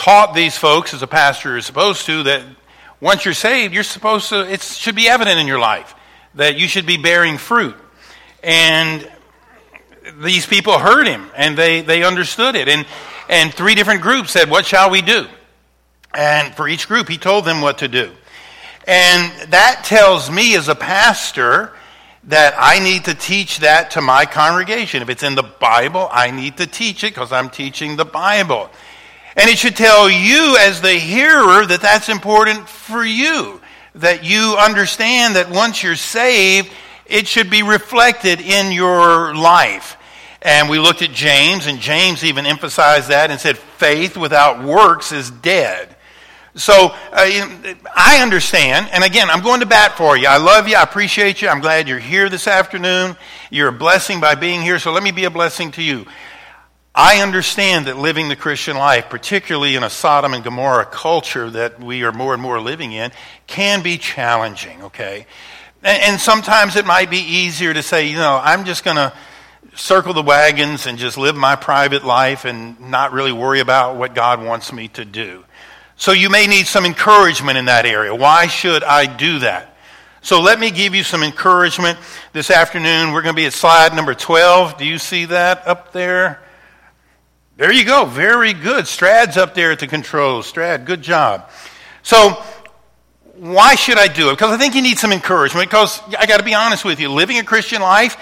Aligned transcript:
taught 0.00 0.34
these 0.34 0.56
folks, 0.56 0.94
as 0.94 1.02
a 1.02 1.06
pastor 1.06 1.58
is 1.58 1.66
supposed 1.66 2.06
to, 2.06 2.22
that 2.22 2.42
once 3.00 3.26
you're 3.26 3.34
saved, 3.34 3.74
you're 3.74 3.82
supposed 3.82 4.30
to, 4.30 4.50
it 4.50 4.62
should 4.62 4.94
be 4.94 5.08
evident 5.08 5.38
in 5.38 5.46
your 5.46 5.58
life 5.58 5.94
that 6.36 6.56
you 6.56 6.66
should 6.68 6.86
be 6.86 6.96
bearing 6.96 7.36
fruit. 7.36 7.76
And 8.42 9.06
these 10.22 10.46
people 10.46 10.78
heard 10.78 11.06
him 11.06 11.30
and 11.36 11.56
they, 11.56 11.82
they 11.82 12.02
understood 12.02 12.54
it. 12.54 12.66
And, 12.66 12.86
and 13.28 13.52
three 13.52 13.74
different 13.74 14.00
groups 14.00 14.30
said, 14.30 14.48
What 14.50 14.64
shall 14.64 14.88
we 14.88 15.02
do? 15.02 15.26
And 16.14 16.54
for 16.54 16.66
each 16.66 16.88
group, 16.88 17.06
he 17.06 17.18
told 17.18 17.44
them 17.44 17.60
what 17.60 17.78
to 17.78 17.88
do. 17.88 18.10
And 18.86 19.50
that 19.50 19.82
tells 19.84 20.30
me 20.30 20.56
as 20.56 20.68
a 20.68 20.74
pastor 20.74 21.74
that 22.24 22.54
I 22.58 22.78
need 22.78 23.04
to 23.04 23.14
teach 23.14 23.58
that 23.58 23.90
to 23.92 24.00
my 24.00 24.24
congregation. 24.24 25.02
If 25.02 25.10
it's 25.10 25.22
in 25.22 25.34
the 25.34 25.42
Bible, 25.42 26.08
I 26.10 26.30
need 26.30 26.56
to 26.56 26.66
teach 26.66 27.04
it 27.04 27.14
because 27.14 27.32
I'm 27.32 27.50
teaching 27.50 27.96
the 27.96 28.06
Bible. 28.06 28.70
And 29.36 29.48
it 29.48 29.58
should 29.58 29.76
tell 29.76 30.10
you, 30.10 30.56
as 30.58 30.80
the 30.80 30.92
hearer, 30.92 31.64
that 31.66 31.80
that's 31.80 32.08
important 32.08 32.68
for 32.68 33.04
you. 33.04 33.60
That 33.96 34.24
you 34.24 34.56
understand 34.58 35.36
that 35.36 35.50
once 35.50 35.82
you're 35.82 35.96
saved, 35.96 36.70
it 37.06 37.26
should 37.26 37.50
be 37.50 37.62
reflected 37.62 38.40
in 38.40 38.72
your 38.72 39.34
life. 39.34 39.96
And 40.42 40.70
we 40.70 40.78
looked 40.78 41.02
at 41.02 41.12
James, 41.12 41.66
and 41.66 41.80
James 41.80 42.24
even 42.24 42.46
emphasized 42.46 43.08
that 43.08 43.30
and 43.30 43.38
said, 43.38 43.58
faith 43.58 44.16
without 44.16 44.64
works 44.64 45.12
is 45.12 45.30
dead. 45.30 45.94
So 46.54 46.72
uh, 47.12 47.74
I 47.94 48.20
understand, 48.22 48.88
and 48.92 49.04
again, 49.04 49.30
I'm 49.30 49.42
going 49.42 49.60
to 49.60 49.66
bat 49.66 49.96
for 49.96 50.16
you. 50.16 50.26
I 50.26 50.38
love 50.38 50.66
you. 50.66 50.76
I 50.76 50.82
appreciate 50.82 51.42
you. 51.42 51.48
I'm 51.48 51.60
glad 51.60 51.86
you're 51.86 51.98
here 51.98 52.28
this 52.28 52.48
afternoon. 52.48 53.16
You're 53.50 53.68
a 53.68 53.72
blessing 53.72 54.20
by 54.20 54.34
being 54.34 54.60
here, 54.60 54.78
so 54.78 54.92
let 54.92 55.02
me 55.02 55.12
be 55.12 55.24
a 55.24 55.30
blessing 55.30 55.70
to 55.72 55.82
you. 55.82 56.06
I 56.94 57.22
understand 57.22 57.86
that 57.86 57.96
living 57.96 58.28
the 58.28 58.36
Christian 58.36 58.76
life, 58.76 59.08
particularly 59.08 59.76
in 59.76 59.84
a 59.84 59.90
Sodom 59.90 60.34
and 60.34 60.42
Gomorrah 60.42 60.86
culture 60.86 61.48
that 61.50 61.80
we 61.80 62.02
are 62.02 62.12
more 62.12 62.34
and 62.34 62.42
more 62.42 62.60
living 62.60 62.92
in, 62.92 63.12
can 63.46 63.82
be 63.82 63.96
challenging, 63.96 64.82
okay? 64.82 65.26
And, 65.84 66.02
and 66.02 66.20
sometimes 66.20 66.74
it 66.76 66.84
might 66.84 67.08
be 67.08 67.18
easier 67.18 67.72
to 67.72 67.82
say, 67.82 68.08
you 68.08 68.16
know, 68.16 68.40
I'm 68.42 68.64
just 68.64 68.84
going 68.84 68.96
to 68.96 69.12
circle 69.76 70.14
the 70.14 70.22
wagons 70.22 70.86
and 70.86 70.98
just 70.98 71.16
live 71.16 71.36
my 71.36 71.54
private 71.54 72.04
life 72.04 72.44
and 72.44 72.78
not 72.90 73.12
really 73.12 73.32
worry 73.32 73.60
about 73.60 73.96
what 73.96 74.14
God 74.14 74.42
wants 74.42 74.72
me 74.72 74.88
to 74.88 75.04
do. 75.04 75.44
So 75.96 76.12
you 76.12 76.28
may 76.28 76.46
need 76.46 76.66
some 76.66 76.84
encouragement 76.84 77.56
in 77.56 77.66
that 77.66 77.86
area. 77.86 78.14
Why 78.14 78.48
should 78.48 78.82
I 78.82 79.06
do 79.06 79.40
that? 79.40 79.76
So 80.22 80.40
let 80.40 80.58
me 80.58 80.70
give 80.70 80.94
you 80.94 81.04
some 81.04 81.22
encouragement 81.22 81.98
this 82.32 82.50
afternoon. 82.50 83.12
We're 83.12 83.22
going 83.22 83.34
to 83.34 83.40
be 83.40 83.46
at 83.46 83.52
slide 83.52 83.94
number 83.94 84.12
12. 84.12 84.76
Do 84.76 84.84
you 84.84 84.98
see 84.98 85.26
that 85.26 85.66
up 85.68 85.92
there? 85.92 86.40
There 87.60 87.70
you 87.70 87.84
go. 87.84 88.06
Very 88.06 88.54
good. 88.54 88.86
Strad's 88.86 89.36
up 89.36 89.52
there 89.54 89.70
at 89.70 89.80
the 89.80 89.86
controls. 89.86 90.46
Strad, 90.46 90.86
good 90.86 91.02
job. 91.02 91.50
So, 92.02 92.42
why 93.34 93.74
should 93.74 93.98
I 93.98 94.08
do 94.08 94.30
it? 94.30 94.32
Because 94.32 94.52
I 94.52 94.56
think 94.56 94.74
you 94.74 94.80
need 94.80 94.98
some 94.98 95.12
encouragement. 95.12 95.68
Because 95.68 96.00
I 96.18 96.24
got 96.24 96.38
to 96.38 96.42
be 96.42 96.54
honest 96.54 96.86
with 96.86 96.98
you, 97.00 97.10
living 97.10 97.38
a 97.38 97.44
Christian 97.44 97.82
life, 97.82 98.16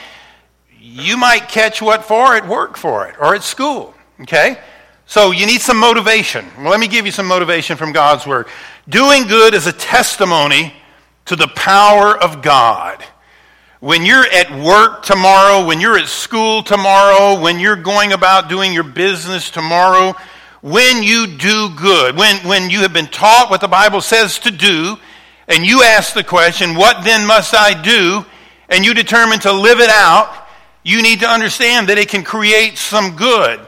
you 0.81 1.16
might 1.16 1.48
catch 1.48 1.81
what 1.81 2.04
for 2.04 2.34
at 2.34 2.48
work 2.48 2.77
for 2.77 3.06
it 3.06 3.15
or 3.21 3.37
at 3.37 3.44
school. 3.44 3.94
Okay? 4.22 4.59
So 5.06 5.31
you 5.31 5.47
need 5.47 5.60
some 5.60 5.77
motivation. 5.77 6.44
Well, 6.59 6.71
let 6.71 6.81
me 6.81 6.88
give 6.88 7.06
you 7.06 7.12
some 7.12 7.27
motivation 7.27 7.77
from 7.77 7.93
God's 7.93 8.27
Word. 8.27 8.48
Doing 8.88 9.28
good 9.28 9.54
is 9.54 9.69
a 9.69 9.72
testimony 9.72 10.75
to 11.27 11.37
the 11.37 11.47
power 11.47 12.19
of 12.19 12.43
God. 12.43 13.04
When 13.81 14.05
you're 14.05 14.27
at 14.27 14.50
work 14.50 15.05
tomorrow, 15.05 15.65
when 15.65 15.81
you're 15.81 15.99
at 15.99 16.09
school 16.09 16.62
tomorrow, 16.62 17.41
when 17.41 17.61
you're 17.61 17.77
going 17.77 18.12
about 18.12 18.49
doing 18.49 18.72
your 18.72 18.83
business 18.83 19.50
tomorrow, 19.50 20.15
when 20.62 21.03
you 21.03 21.28
do 21.39 21.71
good, 21.77 22.16
when, 22.16 22.37
when 22.47 22.71
you 22.71 22.81
have 22.81 22.93
been 22.93 23.06
taught 23.06 23.50
what 23.50 23.61
the 23.61 23.69
Bible 23.69 24.00
says 24.00 24.41
to 24.41 24.50
do, 24.50 24.97
and 25.47 25.65
you 25.65 25.83
ask 25.83 26.12
the 26.12 26.25
question, 26.25 26.75
What 26.75 27.05
then 27.05 27.27
must 27.27 27.55
I 27.55 27.81
do? 27.81 28.25
and 28.69 28.84
you 28.84 28.94
determine 28.94 29.39
to 29.41 29.53
live 29.53 29.81
it 29.81 29.91
out, 29.91 30.47
you 30.83 31.03
need 31.03 31.21
to 31.21 31.27
understand 31.27 31.89
that 31.89 31.99
it 31.99 32.09
can 32.09 32.22
create 32.22 32.78
some 32.78 33.16
good. 33.16 33.60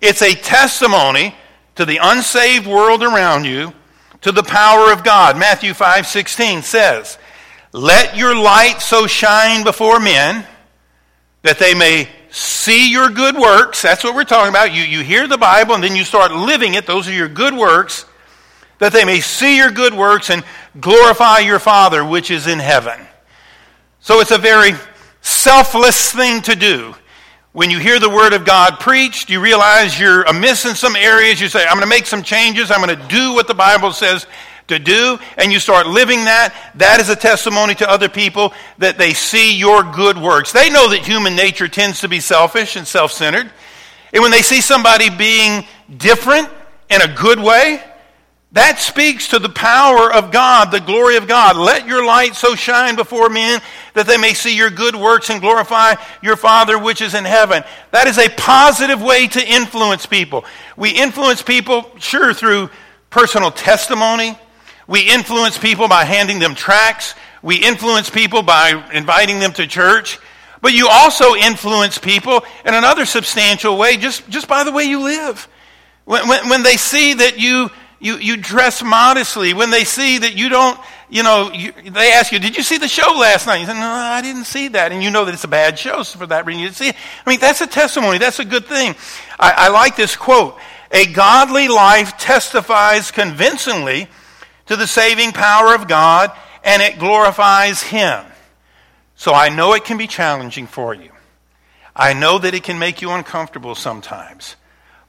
It's 0.00 0.22
a 0.22 0.34
testimony 0.34 1.34
to 1.76 1.84
the 1.84 1.98
unsaved 2.02 2.66
world 2.66 3.02
around 3.02 3.44
you, 3.44 3.72
to 4.22 4.32
the 4.32 4.42
power 4.42 4.92
of 4.92 5.04
God. 5.04 5.38
Matthew 5.38 5.74
5 5.74 6.06
16 6.06 6.62
says, 6.62 7.18
let 7.72 8.16
your 8.16 8.34
light 8.34 8.80
so 8.80 9.06
shine 9.06 9.64
before 9.64 10.00
men 10.00 10.46
that 11.42 11.58
they 11.58 11.74
may 11.74 12.08
see 12.30 12.90
your 12.90 13.10
good 13.10 13.36
works. 13.36 13.82
That's 13.82 14.04
what 14.04 14.14
we're 14.14 14.24
talking 14.24 14.50
about. 14.50 14.72
You, 14.72 14.82
you 14.82 15.02
hear 15.02 15.26
the 15.26 15.38
Bible 15.38 15.74
and 15.74 15.84
then 15.84 15.96
you 15.96 16.04
start 16.04 16.32
living 16.32 16.74
it. 16.74 16.86
Those 16.86 17.08
are 17.08 17.12
your 17.12 17.28
good 17.28 17.54
works. 17.54 18.04
That 18.78 18.92
they 18.92 19.04
may 19.04 19.20
see 19.20 19.56
your 19.56 19.70
good 19.70 19.92
works 19.92 20.30
and 20.30 20.44
glorify 20.80 21.40
your 21.40 21.58
Father 21.58 22.04
which 22.04 22.30
is 22.30 22.46
in 22.46 22.58
heaven. 22.58 22.98
So 24.00 24.20
it's 24.20 24.30
a 24.30 24.38
very 24.38 24.72
selfless 25.20 26.12
thing 26.12 26.42
to 26.42 26.54
do. 26.54 26.94
When 27.52 27.70
you 27.70 27.78
hear 27.78 27.98
the 27.98 28.10
Word 28.10 28.34
of 28.34 28.44
God 28.44 28.78
preached, 28.78 29.30
you 29.30 29.40
realize 29.40 29.98
you're 29.98 30.22
amiss 30.22 30.64
in 30.64 30.74
some 30.74 30.94
areas. 30.94 31.40
You 31.40 31.48
say, 31.48 31.64
I'm 31.64 31.72
going 31.72 31.80
to 31.80 31.88
make 31.88 32.06
some 32.06 32.22
changes. 32.22 32.70
I'm 32.70 32.84
going 32.84 32.96
to 32.96 33.08
do 33.08 33.34
what 33.34 33.48
the 33.48 33.54
Bible 33.54 33.92
says 33.92 34.26
to 34.68 34.78
do 34.78 35.18
and 35.36 35.52
you 35.52 35.58
start 35.58 35.86
living 35.86 36.24
that, 36.24 36.54
that 36.76 37.00
is 37.00 37.08
a 37.08 37.16
testimony 37.16 37.74
to 37.76 37.90
other 37.90 38.08
people 38.08 38.52
that 38.78 38.98
they 38.98 39.12
see 39.12 39.56
your 39.56 39.82
good 39.82 40.16
works. 40.16 40.52
They 40.52 40.70
know 40.70 40.88
that 40.90 41.00
human 41.00 41.34
nature 41.34 41.68
tends 41.68 42.00
to 42.00 42.08
be 42.08 42.20
selfish 42.20 42.76
and 42.76 42.86
self 42.86 43.12
centered. 43.12 43.50
And 44.12 44.22
when 44.22 44.30
they 44.30 44.42
see 44.42 44.60
somebody 44.60 45.10
being 45.10 45.64
different 45.96 46.48
in 46.88 47.02
a 47.02 47.14
good 47.14 47.38
way, 47.38 47.82
that 48.52 48.78
speaks 48.78 49.28
to 49.28 49.38
the 49.38 49.50
power 49.50 50.10
of 50.10 50.32
God, 50.32 50.70
the 50.70 50.80
glory 50.80 51.16
of 51.16 51.28
God. 51.28 51.56
Let 51.56 51.86
your 51.86 52.04
light 52.04 52.34
so 52.34 52.54
shine 52.54 52.96
before 52.96 53.28
men 53.28 53.60
that 53.92 54.06
they 54.06 54.16
may 54.16 54.32
see 54.32 54.56
your 54.56 54.70
good 54.70 54.96
works 54.96 55.28
and 55.28 55.40
glorify 55.40 55.96
your 56.22 56.36
Father 56.36 56.78
which 56.78 57.02
is 57.02 57.14
in 57.14 57.26
heaven. 57.26 57.62
That 57.90 58.06
is 58.06 58.16
a 58.16 58.30
positive 58.30 59.02
way 59.02 59.26
to 59.28 59.46
influence 59.46 60.06
people. 60.06 60.46
We 60.78 60.90
influence 60.90 61.42
people, 61.42 61.90
sure, 61.98 62.32
through 62.32 62.70
personal 63.10 63.50
testimony, 63.50 64.38
we 64.88 65.02
influence 65.02 65.58
people 65.58 65.86
by 65.86 66.04
handing 66.04 66.38
them 66.40 66.54
tracts. 66.54 67.14
We 67.42 67.56
influence 67.56 68.08
people 68.10 68.42
by 68.42 68.90
inviting 68.92 69.38
them 69.38 69.52
to 69.52 69.66
church. 69.66 70.18
But 70.62 70.72
you 70.72 70.88
also 70.88 71.34
influence 71.34 71.98
people 71.98 72.42
in 72.64 72.74
another 72.74 73.04
substantial 73.04 73.76
way 73.76 73.98
just, 73.98 74.28
just 74.28 74.48
by 74.48 74.64
the 74.64 74.72
way 74.72 74.84
you 74.84 75.04
live. 75.04 75.46
When, 76.06 76.26
when, 76.26 76.48
when 76.48 76.62
they 76.62 76.76
see 76.76 77.14
that 77.14 77.38
you, 77.38 77.70
you, 78.00 78.16
you 78.16 78.38
dress 78.38 78.82
modestly, 78.82 79.52
when 79.52 79.70
they 79.70 79.84
see 79.84 80.18
that 80.18 80.34
you 80.34 80.48
don't, 80.48 80.80
you 81.10 81.22
know, 81.22 81.52
you, 81.52 81.72
they 81.72 82.12
ask 82.12 82.32
you, 82.32 82.38
Did 82.38 82.56
you 82.56 82.62
see 82.62 82.78
the 82.78 82.88
show 82.88 83.12
last 83.12 83.46
night? 83.46 83.60
You 83.60 83.66
say, 83.66 83.74
No, 83.74 83.86
I 83.86 84.22
didn't 84.22 84.44
see 84.44 84.68
that. 84.68 84.90
And 84.90 85.02
you 85.02 85.10
know 85.10 85.26
that 85.26 85.34
it's 85.34 85.44
a 85.44 85.48
bad 85.48 85.78
show, 85.78 86.02
so 86.02 86.18
for 86.18 86.26
that 86.26 86.46
reason 86.46 86.62
you 86.62 86.70
see 86.70 86.88
it. 86.88 86.96
I 87.26 87.30
mean, 87.30 87.40
that's 87.40 87.60
a 87.60 87.66
testimony. 87.66 88.18
That's 88.18 88.38
a 88.38 88.44
good 88.44 88.66
thing. 88.66 88.94
I, 89.38 89.52
I 89.52 89.68
like 89.68 89.96
this 89.96 90.16
quote 90.16 90.58
A 90.90 91.06
godly 91.12 91.68
life 91.68 92.16
testifies 92.18 93.10
convincingly 93.10 94.08
to 94.68 94.76
the 94.76 94.86
saving 94.86 95.32
power 95.32 95.74
of 95.74 95.88
God 95.88 96.32
and 96.64 96.80
it 96.80 96.98
glorifies 96.98 97.82
Him. 97.82 98.24
So 99.16 99.34
I 99.34 99.48
know 99.48 99.74
it 99.74 99.84
can 99.84 99.98
be 99.98 100.06
challenging 100.06 100.66
for 100.66 100.94
you. 100.94 101.10
I 101.94 102.12
know 102.12 102.38
that 102.38 102.54
it 102.54 102.62
can 102.62 102.78
make 102.78 103.02
you 103.02 103.10
uncomfortable 103.10 103.74
sometimes. 103.74 104.54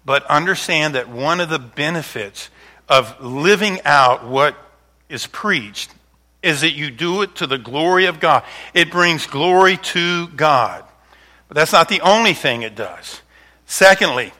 But 0.03 0.25
understand 0.25 0.95
that 0.95 1.09
one 1.09 1.39
of 1.39 1.49
the 1.49 1.59
benefits 1.59 2.49
of 2.87 3.21
living 3.21 3.79
out 3.85 4.25
what 4.25 4.55
is 5.07 5.27
preached 5.27 5.93
is 6.41 6.61
that 6.61 6.71
you 6.71 6.89
do 6.89 7.21
it 7.21 7.35
to 7.35 7.45
the 7.45 7.57
glory 7.57 8.05
of 8.05 8.19
God. 8.19 8.43
It 8.73 8.89
brings 8.89 9.27
glory 9.27 9.77
to 9.77 10.27
God. 10.29 10.83
But 11.47 11.55
that's 11.55 11.73
not 11.73 11.89
the 11.89 12.01
only 12.01 12.33
thing 12.33 12.61
it 12.61 12.75
does. 12.75 13.21
Secondly, 13.65 14.31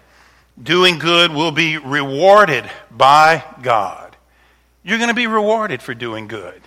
doing 0.62 0.98
good 0.98 1.32
will 1.32 1.52
be 1.52 1.78
rewarded 1.78 2.70
by 2.90 3.44
God. 3.62 4.09
You're 4.84 4.98
going 4.98 5.10
to 5.10 5.16
be 5.16 5.28
rewarded 5.28 5.82
for 5.82 5.94
doing 5.94 6.28
good. 6.28 6.62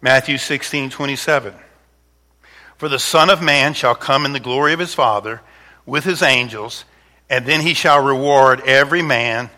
Matthew 0.00 0.38
16, 0.38 0.90
27. 0.90 1.54
For 2.76 2.88
the 2.88 2.98
Son 2.98 3.30
of 3.30 3.40
Man 3.40 3.74
shall 3.74 3.94
come 3.94 4.26
in 4.26 4.32
the 4.32 4.40
glory 4.40 4.72
of 4.72 4.78
his 4.78 4.94
Father 4.94 5.40
with 5.86 6.04
his 6.04 6.22
angels, 6.22 6.84
and 7.30 7.46
then 7.46 7.60
he 7.60 7.74
shall 7.74 8.04
reward 8.04 8.60
every 8.62 9.02
man 9.02 9.50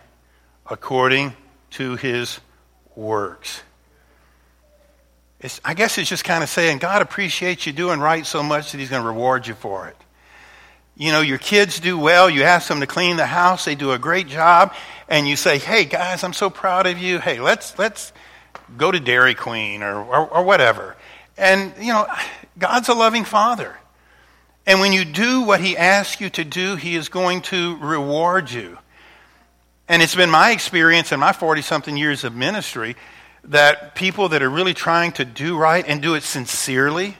according 0.69 1.35
to 1.71 1.95
his 1.95 2.39
works. 2.95 3.61
It's, 5.39 5.61
I 5.63 5.73
guess 5.73 5.97
it's 5.97 6.09
just 6.09 6.23
kind 6.23 6.43
of 6.43 6.49
saying 6.49 6.79
God 6.79 7.01
appreciates 7.01 7.65
you 7.67 7.73
doing 7.73 7.99
right 7.99 8.25
so 8.25 8.41
much 8.41 8.71
that 8.71 8.79
He's 8.79 8.89
going 8.89 9.03
to 9.03 9.07
reward 9.07 9.45
you 9.45 9.53
for 9.53 9.87
it. 9.87 9.95
You 10.97 11.11
know, 11.11 11.21
your 11.21 11.37
kids 11.37 11.79
do 11.79 11.95
well, 11.95 12.27
you 12.27 12.41
ask 12.41 12.67
them 12.67 12.79
to 12.79 12.87
clean 12.87 13.17
the 13.17 13.27
house, 13.27 13.65
they 13.65 13.75
do 13.75 13.91
a 13.91 13.99
great 13.99 14.27
job, 14.27 14.73
and 15.07 15.27
you 15.27 15.35
say, 15.35 15.59
hey, 15.59 15.85
guys, 15.85 16.23
I'm 16.23 16.33
so 16.33 16.49
proud 16.49 16.87
of 16.87 16.97
you. 16.97 17.19
Hey, 17.19 17.39
let's, 17.39 17.77
let's 17.77 18.11
go 18.77 18.91
to 18.91 18.99
Dairy 18.99 19.35
Queen 19.35 19.83
or, 19.83 20.03
or, 20.03 20.27
or 20.27 20.43
whatever. 20.43 20.95
And, 21.37 21.71
you 21.79 21.93
know, 21.93 22.07
God's 22.57 22.89
a 22.89 22.95
loving 22.95 23.25
Father. 23.25 23.77
And 24.65 24.79
when 24.79 24.91
you 24.91 25.05
do 25.05 25.43
what 25.43 25.61
He 25.61 25.77
asks 25.77 26.19
you 26.19 26.31
to 26.31 26.43
do, 26.43 26.75
He 26.75 26.95
is 26.95 27.09
going 27.09 27.43
to 27.43 27.77
reward 27.77 28.49
you. 28.49 28.79
And 29.87 30.01
it's 30.01 30.15
been 30.15 30.31
my 30.31 30.51
experience 30.51 31.11
in 31.11 31.19
my 31.19 31.31
40 31.31 31.61
something 31.61 31.95
years 31.95 32.23
of 32.23 32.35
ministry 32.35 32.95
that 33.43 33.93
people 33.93 34.29
that 34.29 34.41
are 34.41 34.49
really 34.49 34.73
trying 34.73 35.11
to 35.13 35.25
do 35.25 35.57
right 35.57 35.85
and 35.87 36.01
do 36.01 36.15
it 36.15 36.23
sincerely, 36.23 37.15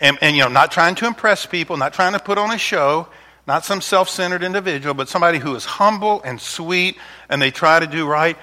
and, 0.00 0.18
and 0.20 0.36
you 0.36 0.42
know, 0.42 0.48
not 0.48 0.70
trying 0.70 0.94
to 0.96 1.06
impress 1.06 1.46
people, 1.46 1.76
not 1.76 1.92
trying 1.92 2.12
to 2.12 2.18
put 2.18 2.38
on 2.38 2.50
a 2.50 2.58
show, 2.58 3.08
not 3.46 3.64
some 3.64 3.80
self 3.80 4.08
centered 4.08 4.42
individual, 4.42 4.94
but 4.94 5.08
somebody 5.08 5.38
who 5.38 5.54
is 5.54 5.64
humble 5.64 6.22
and 6.22 6.40
sweet 6.40 6.96
and 7.28 7.40
they 7.40 7.50
try 7.50 7.78
to 7.78 7.86
do 7.86 8.06
right, 8.06 8.36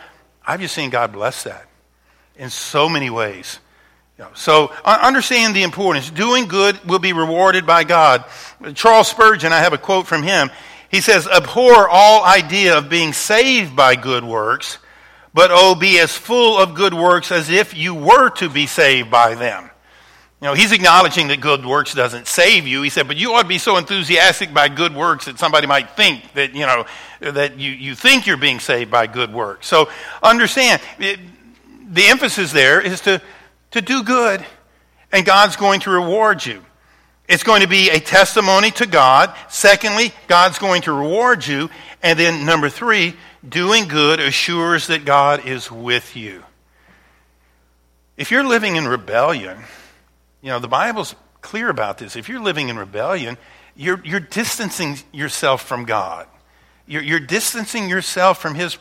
I've 0.45 0.59
just 0.59 0.73
seen 0.73 0.89
God 0.89 1.13
bless 1.13 1.44
that 1.44 1.67
in 2.35 2.50
so 2.50 2.89
many 2.89 3.09
ways. 3.09 3.59
You 4.17 4.25
know, 4.25 4.31
so 4.33 4.71
uh, 4.85 5.00
understand 5.01 5.55
the 5.55 5.63
importance. 5.63 6.09
Doing 6.09 6.45
good 6.45 6.83
will 6.85 7.00
be 7.00 7.13
rewarded 7.13 7.65
by 7.65 7.83
God. 7.83 8.25
Charles 8.75 9.07
Spurgeon, 9.07 9.51
I 9.51 9.59
have 9.59 9.73
a 9.73 9.77
quote 9.77 10.07
from 10.07 10.23
him. 10.23 10.51
He 10.89 11.01
says, 11.01 11.27
Abhor 11.27 11.89
all 11.89 12.23
idea 12.23 12.77
of 12.77 12.89
being 12.89 13.13
saved 13.13 13.75
by 13.75 13.95
good 13.95 14.23
works, 14.23 14.77
but 15.33 15.49
oh, 15.51 15.73
be 15.73 15.99
as 15.99 16.15
full 16.15 16.59
of 16.59 16.75
good 16.75 16.94
works 16.94 17.31
as 17.31 17.49
if 17.49 17.75
you 17.75 17.95
were 17.95 18.29
to 18.31 18.49
be 18.49 18.67
saved 18.67 19.09
by 19.09 19.33
them. 19.33 19.71
You 20.44 20.50
know, 20.50 20.56
he's 20.56 20.74
acknowledging 20.74 21.30
that 21.30 21.40
good 21.40 21.66
works 21.66 21.94
doesn't 21.94 22.28
save 22.28 22.68
you. 22.68 22.81
He 22.81 22.90
said, 22.90 23.07
but 23.07 23.16
you 23.16 23.31
ought 23.31 23.44
to 23.44 23.48
be 23.48 23.60
so 23.60 23.78
enthusiastic 23.78 24.54
by 24.54 24.68
good 24.68 24.94
works 24.94 25.24
that 25.24 25.40
somebody 25.40 25.68
might 25.68 25.92
think 25.92 26.34
that, 26.34 26.54
you 26.54 26.66
know, 26.66 26.86
that 27.22 27.57
you, 27.60 27.72
you 27.72 27.95
think 27.95 28.28
you're 28.28 28.36
being 28.36 28.60
saved 28.60 28.92
by 28.92 29.07
good 29.07 29.34
works. 29.34 29.68
So 29.68 29.90
understand, 30.22 30.81
it, 31.00 31.18
the 31.90 32.07
emphasis 32.07 32.51
there 32.51 32.81
is 32.81 33.00
to, 33.01 33.22
to 33.72 33.80
do 33.80 34.04
good, 34.04 34.45
and 35.13 35.25
God's 35.25 35.56
going 35.56 35.80
to 35.80 35.92
reward 35.92 36.45
you. 36.45 36.62
It's 37.30 37.44
going 37.44 37.62
to 37.62 37.69
be 37.69 37.90
a 37.90 38.01
testimony 38.01 38.72
to 38.72 38.86
God. 38.86 39.34
Secondly, 39.48 40.12
God's 40.28 40.60
going 40.60 40.81
to 40.81 40.92
reward 40.92 41.48
you. 41.48 41.69
And 42.01 42.19
then, 42.19 42.45
number 42.45 42.68
three, 42.68 43.13
doing 43.48 43.88
good 43.88 44.19
assures 44.19 44.88
that 44.88 45.06
God 45.06 45.45
is 45.45 45.72
with 45.72 46.18
you. 46.18 46.44
If 48.18 48.30
you're 48.30 48.44
living 48.44 48.75
in 48.75 48.90
rebellion, 48.90 49.57
you 50.44 50.50
know, 50.50 50.60
the 50.60 50.68
Bible's 50.68 51.16
clear 51.42 51.69
about 51.69 51.98
this. 51.98 52.18
If 52.18 52.28
you're 52.28 52.42
living 52.42 52.68
in 52.68 52.78
rebellion, 52.78 53.38
you're, 53.75 54.01
you're 54.04 54.19
distancing 54.19 54.98
yourself 55.13 55.63
from 55.63 55.86
God. 55.86 56.28
You're, 56.86 57.01
you're 57.01 57.22
distancing 57.22 57.88
yourself 57.88 58.42
from 58.42 58.54
His 58.54 58.78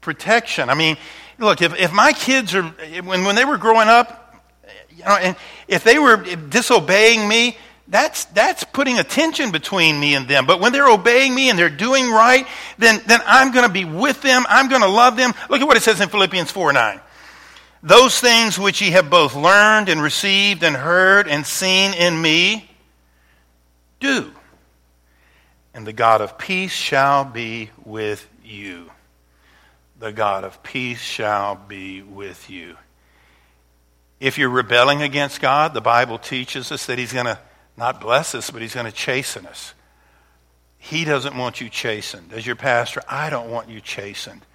protection. 0.00 0.68
I 0.68 0.74
mean, 0.74 0.96
look, 1.38 1.62
if, 1.62 1.78
if 1.78 1.92
my 1.92 2.12
kids 2.12 2.52
are, 2.54 2.62
when, 2.62 3.24
when 3.24 3.36
they 3.36 3.44
were 3.44 3.58
growing 3.58 3.88
up, 3.88 4.42
you 4.90 5.04
know, 5.04 5.16
and 5.16 5.36
if 5.68 5.84
they 5.84 6.00
were 6.00 6.16
disobeying 6.16 7.28
me, 7.28 7.56
that's, 7.86 8.24
that's 8.26 8.64
putting 8.64 8.98
a 8.98 9.04
tension 9.04 9.52
between 9.52 10.00
me 10.00 10.16
and 10.16 10.26
them. 10.26 10.46
But 10.46 10.58
when 10.58 10.72
they're 10.72 10.88
obeying 10.88 11.32
me 11.32 11.48
and 11.48 11.56
they're 11.56 11.70
doing 11.70 12.10
right, 12.10 12.44
then, 12.78 13.00
then 13.06 13.20
I'm 13.24 13.52
going 13.52 13.66
to 13.66 13.72
be 13.72 13.84
with 13.84 14.20
them. 14.20 14.44
I'm 14.48 14.68
going 14.68 14.82
to 14.82 14.88
love 14.88 15.16
them. 15.16 15.32
Look 15.48 15.60
at 15.60 15.66
what 15.66 15.76
it 15.76 15.82
says 15.84 16.00
in 16.00 16.08
Philippians 16.08 16.50
4 16.50 16.72
9. 16.72 17.00
Those 17.84 18.18
things 18.18 18.58
which 18.58 18.80
ye 18.80 18.92
have 18.92 19.10
both 19.10 19.34
learned 19.34 19.90
and 19.90 20.00
received 20.00 20.62
and 20.62 20.74
heard 20.74 21.28
and 21.28 21.44
seen 21.44 21.92
in 21.92 22.20
me, 22.20 22.70
do. 24.00 24.32
And 25.74 25.86
the 25.86 25.92
God 25.92 26.22
of 26.22 26.38
peace 26.38 26.72
shall 26.72 27.26
be 27.26 27.70
with 27.84 28.26
you. 28.42 28.90
The 30.00 30.12
God 30.12 30.44
of 30.44 30.62
peace 30.62 31.02
shall 31.02 31.56
be 31.56 32.00
with 32.00 32.48
you. 32.48 32.76
If 34.18 34.38
you're 34.38 34.48
rebelling 34.48 35.02
against 35.02 35.42
God, 35.42 35.74
the 35.74 35.82
Bible 35.82 36.16
teaches 36.16 36.72
us 36.72 36.86
that 36.86 36.98
He's 36.98 37.12
going 37.12 37.26
to 37.26 37.38
not 37.76 38.00
bless 38.00 38.34
us, 38.34 38.50
but 38.50 38.62
He's 38.62 38.74
going 38.74 38.86
to 38.86 38.92
chasten 38.92 39.44
us. 39.44 39.74
He 40.78 41.04
doesn't 41.04 41.36
want 41.36 41.60
you 41.60 41.68
chastened. 41.68 42.32
As 42.32 42.46
your 42.46 42.56
pastor, 42.56 43.02
I 43.06 43.28
don't 43.28 43.50
want 43.50 43.68
you 43.68 43.82
chastened. 43.82 44.46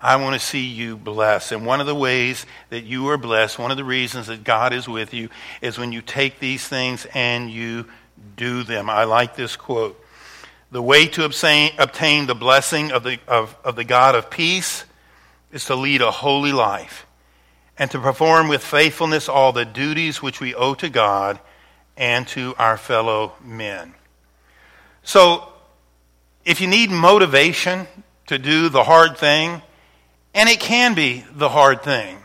I 0.00 0.16
want 0.16 0.34
to 0.34 0.46
see 0.46 0.66
you 0.66 0.96
blessed. 0.96 1.52
And 1.52 1.64
one 1.64 1.80
of 1.80 1.86
the 1.86 1.94
ways 1.94 2.44
that 2.70 2.84
you 2.84 3.08
are 3.08 3.16
blessed, 3.16 3.58
one 3.58 3.70
of 3.70 3.76
the 3.76 3.84
reasons 3.84 4.26
that 4.26 4.44
God 4.44 4.72
is 4.72 4.88
with 4.88 5.14
you, 5.14 5.30
is 5.62 5.78
when 5.78 5.92
you 5.92 6.02
take 6.02 6.38
these 6.38 6.66
things 6.66 7.06
and 7.14 7.50
you 7.50 7.86
do 8.36 8.62
them. 8.62 8.90
I 8.90 9.04
like 9.04 9.36
this 9.36 9.56
quote. 9.56 10.02
The 10.70 10.82
way 10.82 11.06
to 11.08 11.24
obtain, 11.24 12.26
the 12.26 12.34
blessing 12.34 12.92
of 12.92 13.04
the, 13.04 13.18
of, 13.26 13.56
of 13.64 13.76
the 13.76 13.84
God 13.84 14.14
of 14.14 14.30
peace 14.30 14.84
is 15.52 15.64
to 15.66 15.74
lead 15.74 16.02
a 16.02 16.10
holy 16.10 16.52
life 16.52 17.06
and 17.78 17.90
to 17.90 17.98
perform 17.98 18.48
with 18.48 18.62
faithfulness 18.62 19.28
all 19.28 19.52
the 19.52 19.64
duties 19.64 20.20
which 20.20 20.40
we 20.40 20.54
owe 20.54 20.74
to 20.74 20.88
God 20.88 21.38
and 21.96 22.26
to 22.28 22.54
our 22.58 22.76
fellow 22.76 23.32
men. 23.42 23.94
So, 25.02 25.48
if 26.44 26.60
you 26.60 26.66
need 26.66 26.90
motivation 26.90 27.86
to 28.26 28.38
do 28.38 28.68
the 28.68 28.84
hard 28.84 29.16
thing, 29.16 29.62
and 30.36 30.50
it 30.50 30.60
can 30.60 30.94
be 30.94 31.24
the 31.32 31.48
hard 31.48 31.82
thing, 31.82 32.18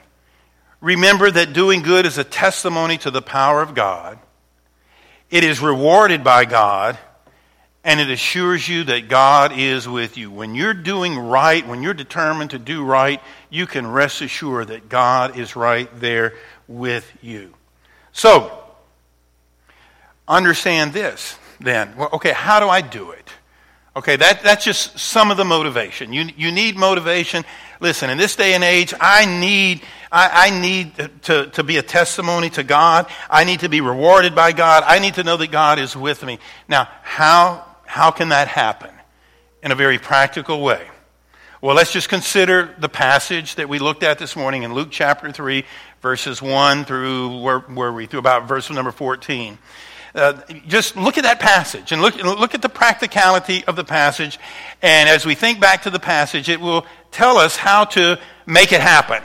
remember 0.82 1.32
that 1.32 1.54
doing 1.54 1.82
good 1.82 2.06
is 2.06 2.18
a 2.18 2.26
testimony 2.26 2.98
to 3.00 3.10
the 3.10 3.22
power 3.22 3.62
of 3.62 3.74
God. 3.74 4.20
It 5.30 5.46
is 5.46 5.62
rewarded 5.62 6.22
by 6.22 6.44
God, 6.44 7.00
and 7.86 8.02
it 8.02 8.12
assures 8.12 8.68
you 8.68 8.84
that 8.84 9.08
God 9.08 9.58
is 9.58 9.88
with 9.88 10.18
you. 10.18 10.30
When 10.30 10.56
you're 10.56 10.74
doing 10.74 11.18
right, 11.18 11.66
when 11.66 11.82
you're 11.82 11.94
determined 11.94 12.52
to 12.52 12.60
do 12.60 12.84
right, 12.84 13.22
you 13.50 13.66
can 13.66 13.88
rest 13.88 14.22
assured 14.22 14.68
that 14.68 14.90
God 14.90 15.40
is 15.40 15.56
right 15.56 15.90
there 16.02 16.34
with 16.68 17.10
you. 17.22 17.54
So, 18.12 18.62
understand 20.28 20.92
this 20.92 21.40
then. 21.62 21.96
Well, 21.96 22.10
okay, 22.14 22.34
how 22.34 22.60
do 22.60 22.68
I 22.68 22.82
do 22.82 23.12
it? 23.12 23.32
Okay, 23.94 24.16
that, 24.16 24.42
that's 24.42 24.64
just 24.64 24.98
some 24.98 25.32
of 25.32 25.38
the 25.38 25.44
motivation. 25.44 26.14
You, 26.14 26.30
you 26.38 26.50
need 26.50 26.78
motivation. 26.78 27.44
Listen, 27.82 28.10
in 28.10 28.18
this 28.18 28.38
day 28.38 28.54
and 28.54 28.64
age, 28.64 28.94
I 29.02 29.26
need, 29.26 29.82
I, 30.10 30.48
I 30.48 30.62
need 30.62 30.96
to, 31.24 31.48
to 31.48 31.64
be 31.64 31.76
a 31.76 31.82
testimony 31.82 32.50
to 32.52 32.64
God. 32.64 33.08
I 33.30 33.44
need 33.44 33.60
to 33.62 33.70
be 33.70 33.82
rewarded 33.82 34.34
by 34.34 34.54
God. 34.54 34.84
I 34.86 35.00
need 35.00 35.16
to 35.16 35.26
know 35.26 35.36
that 35.36 35.52
God 35.52 35.78
is 35.78 35.94
with 35.94 36.24
me. 36.24 36.40
Now, 36.70 36.88
how, 37.02 37.66
how 37.86 38.12
can 38.12 38.30
that 38.30 38.48
happen? 38.48 38.92
In 39.62 39.74
a 39.74 39.76
very 39.76 40.00
practical 40.00 40.62
way. 40.62 40.88
Well, 41.60 41.76
let's 41.76 41.92
just 41.92 42.08
consider 42.08 42.74
the 42.80 42.90
passage 42.90 43.56
that 43.56 43.68
we 43.68 43.78
looked 43.78 44.04
at 44.04 44.18
this 44.18 44.36
morning 44.38 44.64
in 44.64 44.74
Luke 44.74 44.88
chapter 44.90 45.32
3, 45.32 45.66
verses 46.02 46.42
1 46.42 46.86
through 46.86 47.42
where, 47.42 47.60
where 47.60 47.92
we 47.92 48.08
through 48.08 48.20
about 48.20 48.48
verse 48.48 48.70
number 48.72 48.92
14. 48.92 49.60
Uh, 50.14 50.34
just 50.68 50.98
look 50.98 51.18
at 51.18 51.24
that 51.24 51.40
passage 51.40 51.92
and 51.92 52.02
look, 52.02 52.16
look 52.16 52.54
at 52.54 52.62
the 52.62 52.70
practicality 52.70 53.64
of 53.66 53.76
the 53.76 53.84
passage. 53.84 54.40
And 54.82 55.08
as 55.08 55.26
we 55.26 55.36
think 55.36 55.60
back 55.60 55.84
to 55.84 55.90
the 55.90 56.00
passage, 56.00 56.50
it 56.50 56.60
will 56.60 56.86
tell 57.12 57.38
us 57.38 57.56
how 57.56 57.86
to 57.86 58.20
make 58.46 58.74
it 58.74 58.82
happen. 58.82 59.24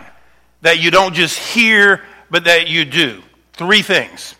That 0.62 0.78
you 0.78 0.90
don't 0.90 1.14
just 1.14 1.38
hear, 1.38 2.02
but 2.30 2.44
that 2.44 2.68
you 2.68 2.84
do. 2.84 3.22
Three 3.54 3.82
things. 3.82 4.36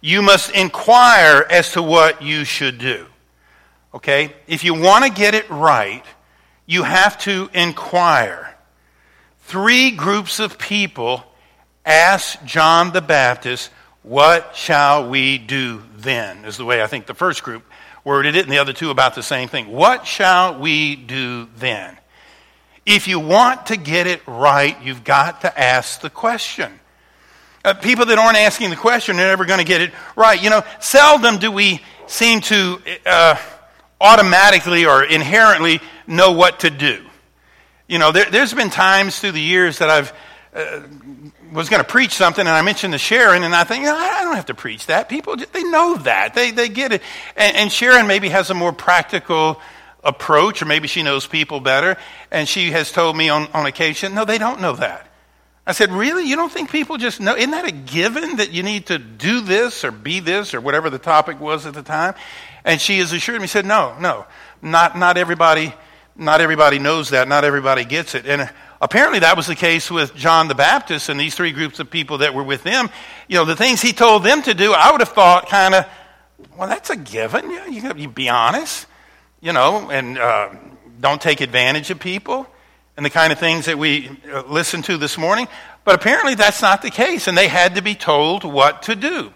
You 0.00 0.22
must 0.22 0.50
inquire 0.50 1.46
as 1.50 1.72
to 1.72 1.82
what 1.82 2.22
you 2.22 2.44
should 2.44 2.78
do. 2.78 3.06
Okay? 3.94 4.34
If 4.46 4.62
you 4.62 4.74
want 4.74 5.04
to 5.04 5.10
get 5.10 5.34
it 5.34 5.48
right, 5.50 6.04
you 6.66 6.82
have 6.82 7.18
to 7.20 7.50
inquire. 7.52 8.54
Three 9.40 9.90
groups 9.90 10.40
of 10.40 10.58
people 10.58 11.24
asked 11.84 12.44
John 12.44 12.92
the 12.92 13.02
Baptist 13.02 13.70
what 14.04 14.54
shall 14.54 15.08
we 15.08 15.38
do 15.38 15.82
then? 15.96 16.44
Is 16.44 16.58
the 16.58 16.64
way 16.64 16.82
I 16.82 16.86
think 16.86 17.06
the 17.06 17.14
first 17.14 17.42
group 17.42 17.64
worded 18.04 18.36
it, 18.36 18.44
and 18.44 18.52
the 18.52 18.58
other 18.58 18.74
two 18.74 18.90
about 18.90 19.14
the 19.14 19.22
same 19.22 19.48
thing. 19.48 19.72
What 19.72 20.06
shall 20.06 20.60
we 20.60 20.94
do 20.94 21.48
then? 21.56 21.98
If 22.84 23.08
you 23.08 23.18
want 23.18 23.66
to 23.66 23.78
get 23.78 24.06
it 24.06 24.20
right, 24.26 24.80
you've 24.82 25.04
got 25.04 25.40
to 25.40 25.58
ask 25.58 26.02
the 26.02 26.10
question. 26.10 26.80
Uh, 27.64 27.72
people 27.72 28.04
that 28.04 28.18
aren't 28.18 28.36
asking 28.36 28.68
the 28.68 28.76
question 28.76 29.16
are 29.16 29.20
never 29.20 29.46
going 29.46 29.58
to 29.58 29.64
get 29.64 29.80
it 29.80 29.90
right. 30.16 30.40
You 30.40 30.50
know, 30.50 30.62
seldom 30.80 31.38
do 31.38 31.50
we 31.50 31.80
seem 32.06 32.42
to 32.42 32.78
uh, 33.06 33.36
automatically 34.02 34.84
or 34.84 35.02
inherently 35.02 35.80
know 36.06 36.32
what 36.32 36.60
to 36.60 36.68
do. 36.68 37.02
You 37.88 37.98
know, 37.98 38.12
there, 38.12 38.26
has 38.26 38.52
been 38.52 38.68
times 38.68 39.18
through 39.18 39.32
the 39.32 39.40
years 39.40 39.78
that 39.78 39.88
I've 39.88 40.12
uh, 40.54 40.82
was 41.54 41.68
going 41.68 41.82
to 41.82 41.88
preach 41.88 42.12
something, 42.12 42.40
and 42.40 42.50
I 42.50 42.62
mentioned 42.62 42.92
the 42.92 42.98
Sharon, 42.98 43.44
and 43.44 43.54
I 43.54 43.64
think, 43.64 43.86
I 43.86 44.24
don't 44.24 44.36
have 44.36 44.46
to 44.46 44.54
preach 44.54 44.86
that. 44.86 45.08
People, 45.08 45.36
they 45.36 45.62
know 45.62 45.96
that. 45.98 46.34
They, 46.34 46.50
they 46.50 46.68
get 46.68 46.92
it. 46.92 47.02
And, 47.36 47.56
and 47.56 47.72
Sharon 47.72 48.06
maybe 48.06 48.28
has 48.28 48.50
a 48.50 48.54
more 48.54 48.72
practical 48.72 49.60
approach, 50.02 50.62
or 50.62 50.66
maybe 50.66 50.88
she 50.88 51.02
knows 51.02 51.26
people 51.26 51.60
better, 51.60 51.96
and 52.30 52.48
she 52.48 52.72
has 52.72 52.90
told 52.90 53.16
me 53.16 53.28
on, 53.28 53.48
on 53.54 53.66
occasion, 53.66 54.14
no, 54.14 54.24
they 54.24 54.38
don't 54.38 54.60
know 54.60 54.74
that. 54.76 55.08
I 55.66 55.72
said, 55.72 55.90
Really? 55.92 56.28
You 56.28 56.36
don't 56.36 56.52
think 56.52 56.70
people 56.70 56.98
just 56.98 57.20
know? 57.20 57.34
Isn't 57.36 57.52
that 57.52 57.66
a 57.66 57.72
given 57.72 58.36
that 58.36 58.52
you 58.52 58.62
need 58.62 58.86
to 58.86 58.98
do 58.98 59.40
this 59.40 59.82
or 59.82 59.90
be 59.90 60.20
this 60.20 60.52
or 60.52 60.60
whatever 60.60 60.90
the 60.90 60.98
topic 60.98 61.40
was 61.40 61.64
at 61.64 61.72
the 61.72 61.82
time? 61.82 62.14
And 62.64 62.78
she 62.78 62.98
has 62.98 63.12
assured 63.12 63.40
me, 63.40 63.46
said, 63.46 63.64
No, 63.64 63.96
no, 63.98 64.26
not, 64.60 64.98
not 64.98 65.16
everybody. 65.16 65.72
Not 66.16 66.40
everybody 66.40 66.78
knows 66.78 67.10
that. 67.10 67.26
Not 67.26 67.44
everybody 67.44 67.84
gets 67.84 68.14
it. 68.14 68.26
And 68.26 68.48
apparently 68.84 69.20
that 69.20 69.36
was 69.36 69.46
the 69.46 69.54
case 69.54 69.90
with 69.90 70.14
John 70.14 70.48
the 70.48 70.54
Baptist 70.54 71.08
and 71.08 71.18
these 71.18 71.34
three 71.34 71.52
groups 71.52 71.80
of 71.80 71.90
people 71.90 72.18
that 72.18 72.34
were 72.34 72.42
with 72.42 72.62
him. 72.62 72.90
You 73.28 73.36
know, 73.36 73.44
the 73.44 73.56
things 73.56 73.80
he 73.80 73.92
told 73.92 74.22
them 74.24 74.42
to 74.42 74.52
do, 74.52 74.72
I 74.72 74.92
would 74.92 75.00
have 75.00 75.08
thought 75.08 75.48
kind 75.48 75.74
of, 75.74 75.86
well, 76.56 76.68
that's 76.68 76.90
a 76.90 76.96
given. 76.96 77.50
You, 77.50 77.62
you, 77.70 77.92
you 77.96 78.08
be 78.08 78.28
honest, 78.28 78.86
you 79.40 79.52
know, 79.52 79.90
and 79.90 80.18
uh, 80.18 80.50
don't 81.00 81.20
take 81.20 81.40
advantage 81.40 81.90
of 81.90 81.98
people 81.98 82.46
and 82.96 83.04
the 83.04 83.10
kind 83.10 83.32
of 83.32 83.38
things 83.38 83.64
that 83.66 83.78
we 83.78 84.10
uh, 84.30 84.42
listened 84.42 84.84
to 84.84 84.98
this 84.98 85.16
morning. 85.16 85.48
But 85.84 85.94
apparently 85.94 86.34
that's 86.34 86.62
not 86.62 86.82
the 86.82 86.90
case, 86.90 87.26
and 87.26 87.36
they 87.36 87.48
had 87.48 87.74
to 87.76 87.82
be 87.82 87.94
told 87.94 88.44
what 88.44 88.82
to 88.82 88.94
do. 88.94 89.32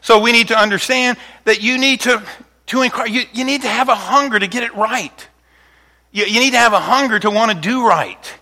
So 0.00 0.20
we 0.20 0.32
need 0.32 0.48
to 0.48 0.58
understand 0.58 1.18
that 1.44 1.62
you 1.62 1.78
need 1.78 2.00
to, 2.00 2.22
to 2.66 2.82
inquire, 2.82 3.08
you, 3.08 3.22
you 3.32 3.44
need 3.44 3.62
to 3.62 3.68
have 3.68 3.88
a 3.88 3.94
hunger 3.94 4.38
to 4.38 4.46
get 4.46 4.62
it 4.62 4.74
right. 4.74 5.28
You, 6.12 6.24
you 6.24 6.40
need 6.40 6.52
to 6.52 6.58
have 6.58 6.72
a 6.72 6.80
hunger 6.80 7.18
to 7.18 7.30
want 7.30 7.52
to 7.52 7.58
do 7.60 7.86
right. 7.86 8.34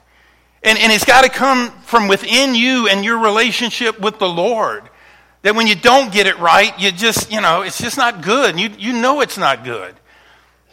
And, 0.65 0.79
and 0.79 0.91
it's 0.91 1.05
got 1.05 1.23
to 1.23 1.29
come 1.29 1.71
from 1.83 2.09
within 2.09 2.55
you 2.55 2.89
and 2.89 3.05
your 3.05 3.19
relationship 3.19 4.01
with 4.01 4.19
the 4.19 4.29
Lord. 4.29 4.89
That 5.43 5.55
when 5.55 5.67
you 5.67 5.75
don't 5.75 6.11
get 6.11 6.27
it 6.27 6.39
right, 6.39 6.73
you 6.81 6.91
just, 6.91 7.31
you 7.31 7.43
know, 7.43 7.61
it's 7.61 7.79
just 7.79 7.99
not 7.99 8.23
good. 8.23 8.59
You, 8.59 8.71
you 8.79 8.95
know 8.95 9.21
it's 9.21 9.37
not 9.37 9.63
good. 9.63 9.95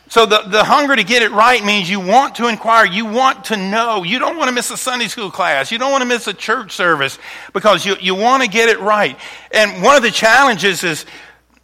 So 0.07 0.25
the, 0.25 0.43
the 0.47 0.63
hunger 0.63 0.95
to 0.95 1.03
get 1.03 1.23
it 1.23 1.31
right 1.31 1.63
means 1.63 1.89
you 1.89 1.99
want 1.99 2.35
to 2.35 2.47
inquire, 2.47 2.85
you 2.85 3.05
want 3.05 3.45
to 3.45 3.57
know. 3.57 4.03
You 4.03 4.19
don't 4.19 4.37
want 4.37 4.47
to 4.47 4.53
miss 4.53 4.71
a 4.71 4.77
Sunday 4.77 5.07
school 5.07 5.29
class. 5.29 5.71
You 5.71 5.77
don't 5.77 5.91
want 5.91 6.01
to 6.01 6.07
miss 6.07 6.27
a 6.27 6.33
church 6.33 6.71
service 6.71 7.19
because 7.53 7.85
you, 7.85 7.95
you 7.99 8.15
want 8.15 8.43
to 8.43 8.49
get 8.49 8.69
it 8.69 8.79
right. 8.79 9.17
And 9.51 9.83
one 9.83 9.97
of 9.97 10.03
the 10.03 10.11
challenges 10.11 10.83
is 10.85 11.05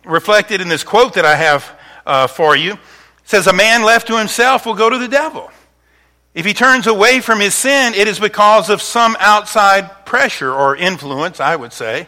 reflected 0.06 0.60
in 0.60 0.68
this 0.68 0.84
quote 0.84 1.14
that 1.14 1.26
I 1.26 1.36
have 1.36 1.80
uh, 2.06 2.28
for 2.28 2.56
you. 2.56 2.74
It 2.74 2.80
says, 3.24 3.48
A 3.48 3.54
man 3.54 3.84
left 3.84 4.08
to 4.08 4.18
himself 4.18 4.66
will 4.66 4.76
go 4.76 4.90
to 4.90 4.98
the 4.98 5.10
devil. 5.10 5.50
If 6.38 6.46
he 6.46 6.54
turns 6.54 6.86
away 6.86 7.20
from 7.20 7.40
his 7.40 7.56
sin, 7.56 7.96
it 7.96 8.08
is 8.08 8.20
because 8.20 8.70
of 8.70 8.80
some 8.80 9.18
outside 9.20 10.06
pressure 10.06 10.54
or 10.54 10.76
influence, 10.76 11.40
I 11.40 11.56
would 11.56 11.74
say. 11.74 12.08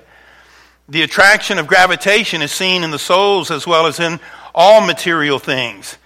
The 0.87 1.01
attraction 1.01 1.57
of 1.57 1.65
gravitation 1.65 2.43
is 2.43 2.51
seen 2.51 2.83
in 2.83 2.91
the 2.91 2.99
souls 2.99 3.49
as 3.49 3.65
well 3.65 3.87
as 3.87 3.99
in 3.99 4.19
all 4.53 4.85
material 4.85 5.39
things. 5.39 5.97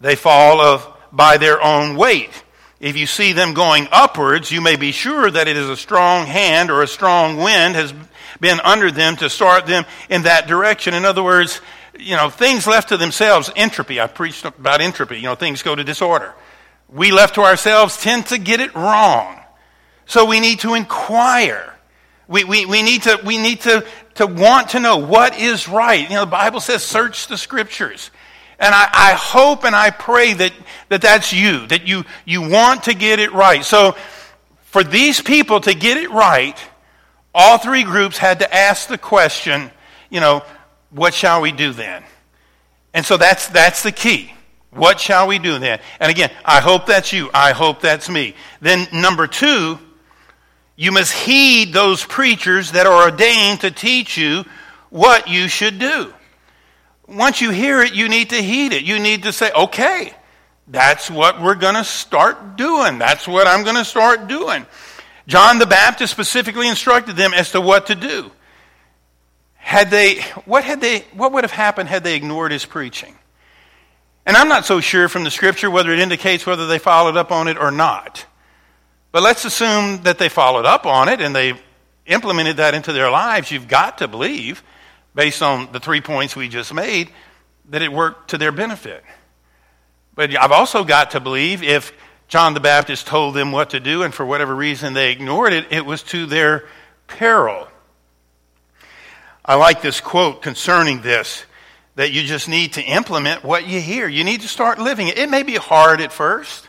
They 0.00 0.14
fall 0.14 0.60
of, 0.60 0.86
by 1.10 1.38
their 1.38 1.60
own 1.60 1.96
weight. 1.96 2.30
If 2.78 2.96
you 2.96 3.06
see 3.06 3.32
them 3.32 3.52
going 3.52 3.88
upwards, 3.90 4.52
you 4.52 4.60
may 4.60 4.76
be 4.76 4.92
sure 4.92 5.28
that 5.28 5.48
it 5.48 5.56
is 5.56 5.68
a 5.68 5.76
strong 5.76 6.28
hand 6.28 6.70
or 6.70 6.82
a 6.82 6.86
strong 6.86 7.36
wind 7.38 7.74
has 7.74 7.92
been 8.38 8.60
under 8.60 8.92
them 8.92 9.16
to 9.16 9.28
start 9.28 9.66
them 9.66 9.86
in 10.08 10.22
that 10.22 10.46
direction. 10.46 10.94
In 10.94 11.04
other 11.04 11.24
words, 11.24 11.60
you 11.98 12.14
know, 12.14 12.30
things 12.30 12.64
left 12.64 12.90
to 12.90 12.96
themselves, 12.96 13.50
entropy. 13.56 14.00
I 14.00 14.06
preached 14.06 14.44
about 14.44 14.80
entropy. 14.80 15.16
You 15.16 15.24
know, 15.24 15.34
things 15.34 15.64
go 15.64 15.74
to 15.74 15.82
disorder. 15.82 16.32
We 16.94 17.10
left 17.10 17.36
to 17.36 17.42
ourselves 17.42 17.96
tend 17.96 18.26
to 18.26 18.38
get 18.38 18.60
it 18.60 18.74
wrong. 18.74 19.40
So 20.06 20.26
we 20.26 20.40
need 20.40 20.60
to 20.60 20.74
inquire. 20.74 21.74
We, 22.28 22.44
we, 22.44 22.66
we 22.66 22.82
need, 22.82 23.02
to, 23.04 23.20
we 23.24 23.38
need 23.38 23.60
to, 23.62 23.86
to 24.14 24.26
want 24.26 24.70
to 24.70 24.80
know 24.80 24.98
what 24.98 25.38
is 25.38 25.68
right. 25.68 26.02
You 26.08 26.16
know, 26.16 26.24
the 26.24 26.30
Bible 26.30 26.60
says, 26.60 26.82
search 26.82 27.28
the 27.28 27.36
scriptures. 27.36 28.10
And 28.58 28.74
I, 28.74 28.88
I, 28.92 29.12
hope 29.14 29.64
and 29.64 29.74
I 29.74 29.90
pray 29.90 30.34
that, 30.34 30.52
that 30.88 31.02
that's 31.02 31.32
you, 31.32 31.66
that 31.68 31.86
you, 31.86 32.04
you 32.24 32.48
want 32.48 32.84
to 32.84 32.94
get 32.94 33.18
it 33.18 33.32
right. 33.32 33.64
So, 33.64 33.96
for 34.72 34.84
these 34.84 35.20
people 35.20 35.60
to 35.60 35.74
get 35.74 35.98
it 35.98 36.10
right, 36.10 36.58
all 37.34 37.58
three 37.58 37.84
groups 37.84 38.16
had 38.16 38.38
to 38.38 38.54
ask 38.54 38.88
the 38.88 38.96
question, 38.96 39.70
you 40.10 40.20
know, 40.20 40.42
what 40.90 41.12
shall 41.12 41.40
we 41.40 41.52
do 41.52 41.72
then? 41.72 42.02
And 42.94 43.04
so 43.04 43.16
that's, 43.16 43.48
that's 43.48 43.82
the 43.82 43.92
key. 43.92 44.32
What 44.72 45.00
shall 45.00 45.26
we 45.26 45.38
do 45.38 45.58
then? 45.58 45.80
And 46.00 46.10
again, 46.10 46.30
I 46.44 46.60
hope 46.60 46.86
that's 46.86 47.12
you. 47.12 47.30
I 47.32 47.52
hope 47.52 47.80
that's 47.80 48.08
me. 48.08 48.34
Then, 48.60 48.88
number 48.92 49.26
two, 49.26 49.78
you 50.76 50.92
must 50.92 51.12
heed 51.12 51.72
those 51.72 52.04
preachers 52.04 52.72
that 52.72 52.86
are 52.86 53.10
ordained 53.10 53.60
to 53.60 53.70
teach 53.70 54.16
you 54.16 54.44
what 54.90 55.28
you 55.28 55.48
should 55.48 55.78
do 55.78 56.12
once 57.12 57.40
you 57.40 57.50
hear 57.50 57.82
it, 57.82 57.94
you 57.94 58.08
need 58.08 58.30
to 58.30 58.42
heed 58.42 58.72
it. 58.72 58.84
You 58.84 58.98
need 58.98 59.24
to 59.24 59.32
say, 59.32 59.50
okay, 59.52 60.12
that's 60.68 61.10
what 61.10 61.40
we're 61.40 61.54
going 61.54 61.74
to 61.74 61.84
start 61.84 62.56
doing. 62.56 62.98
That's 62.98 63.26
what 63.26 63.46
I'm 63.46 63.64
going 63.64 63.76
to 63.76 63.84
start 63.84 64.28
doing. 64.28 64.66
John 65.26 65.58
the 65.58 65.66
Baptist 65.66 66.12
specifically 66.12 66.68
instructed 66.68 67.16
them 67.16 67.32
as 67.34 67.52
to 67.52 67.60
what 67.60 67.86
to 67.86 67.94
do. 67.94 68.30
Had 69.54 69.90
they, 69.90 70.20
what, 70.44 70.64
had 70.64 70.80
they, 70.80 71.00
what 71.14 71.32
would 71.32 71.44
have 71.44 71.52
happened 71.52 71.88
had 71.88 72.02
they 72.02 72.16
ignored 72.16 72.52
his 72.52 72.64
preaching? 72.64 73.16
And 74.24 74.36
I'm 74.36 74.48
not 74.48 74.64
so 74.64 74.80
sure 74.80 75.08
from 75.08 75.24
the 75.24 75.30
scripture 75.30 75.70
whether 75.70 75.92
it 75.92 75.98
indicates 75.98 76.46
whether 76.46 76.66
they 76.66 76.78
followed 76.78 77.16
up 77.16 77.32
on 77.32 77.48
it 77.48 77.58
or 77.58 77.70
not. 77.70 78.24
But 79.10 79.22
let's 79.22 79.44
assume 79.44 80.02
that 80.04 80.18
they 80.18 80.28
followed 80.28 80.64
up 80.64 80.86
on 80.86 81.08
it 81.08 81.20
and 81.20 81.34
they 81.34 81.54
implemented 82.06 82.56
that 82.58 82.74
into 82.74 82.92
their 82.92 83.10
lives. 83.10 83.50
You've 83.50 83.68
got 83.68 83.98
to 83.98 84.08
believe 84.08 84.62
based 85.14 85.42
on 85.42 85.70
the 85.72 85.80
three 85.80 86.00
points 86.00 86.34
we 86.34 86.48
just 86.48 86.72
made, 86.72 87.10
that 87.68 87.82
it 87.82 87.92
worked 87.92 88.30
to 88.30 88.38
their 88.38 88.52
benefit. 88.52 89.04
But 90.14 90.36
I've 90.36 90.52
also 90.52 90.84
got 90.84 91.12
to 91.12 91.20
believe 91.20 91.62
if 91.62 91.92
John 92.28 92.54
the 92.54 92.60
Baptist 92.60 93.06
told 93.06 93.34
them 93.34 93.52
what 93.52 93.70
to 93.70 93.80
do 93.80 94.02
and 94.02 94.12
for 94.12 94.24
whatever 94.24 94.54
reason 94.54 94.94
they 94.94 95.12
ignored 95.12 95.52
it, 95.52 95.66
it 95.70 95.84
was 95.84 96.02
to 96.04 96.26
their 96.26 96.66
peril. 97.06 97.68
I 99.44 99.56
like 99.56 99.82
this 99.82 100.00
quote 100.00 100.40
concerning 100.42 101.02
this 101.02 101.44
that 101.94 102.12
you 102.12 102.22
just 102.22 102.48
need 102.48 102.74
to 102.74 102.82
implement 102.82 103.44
what 103.44 103.66
you 103.66 103.80
hear. 103.80 104.08
You 104.08 104.24
need 104.24 104.40
to 104.40 104.48
start 104.48 104.78
living 104.78 105.08
it. 105.08 105.18
It 105.18 105.28
may 105.28 105.42
be 105.42 105.56
hard 105.56 106.00
at 106.00 106.12
first. 106.12 106.68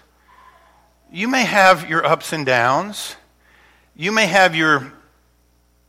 You 1.12 1.28
may 1.28 1.44
have 1.44 1.90
your 1.90 2.06
ups 2.06 2.34
and 2.34 2.46
downs. 2.46 3.16
You 3.96 4.12
may 4.12 4.26
have 4.26 4.56
your 4.56 4.92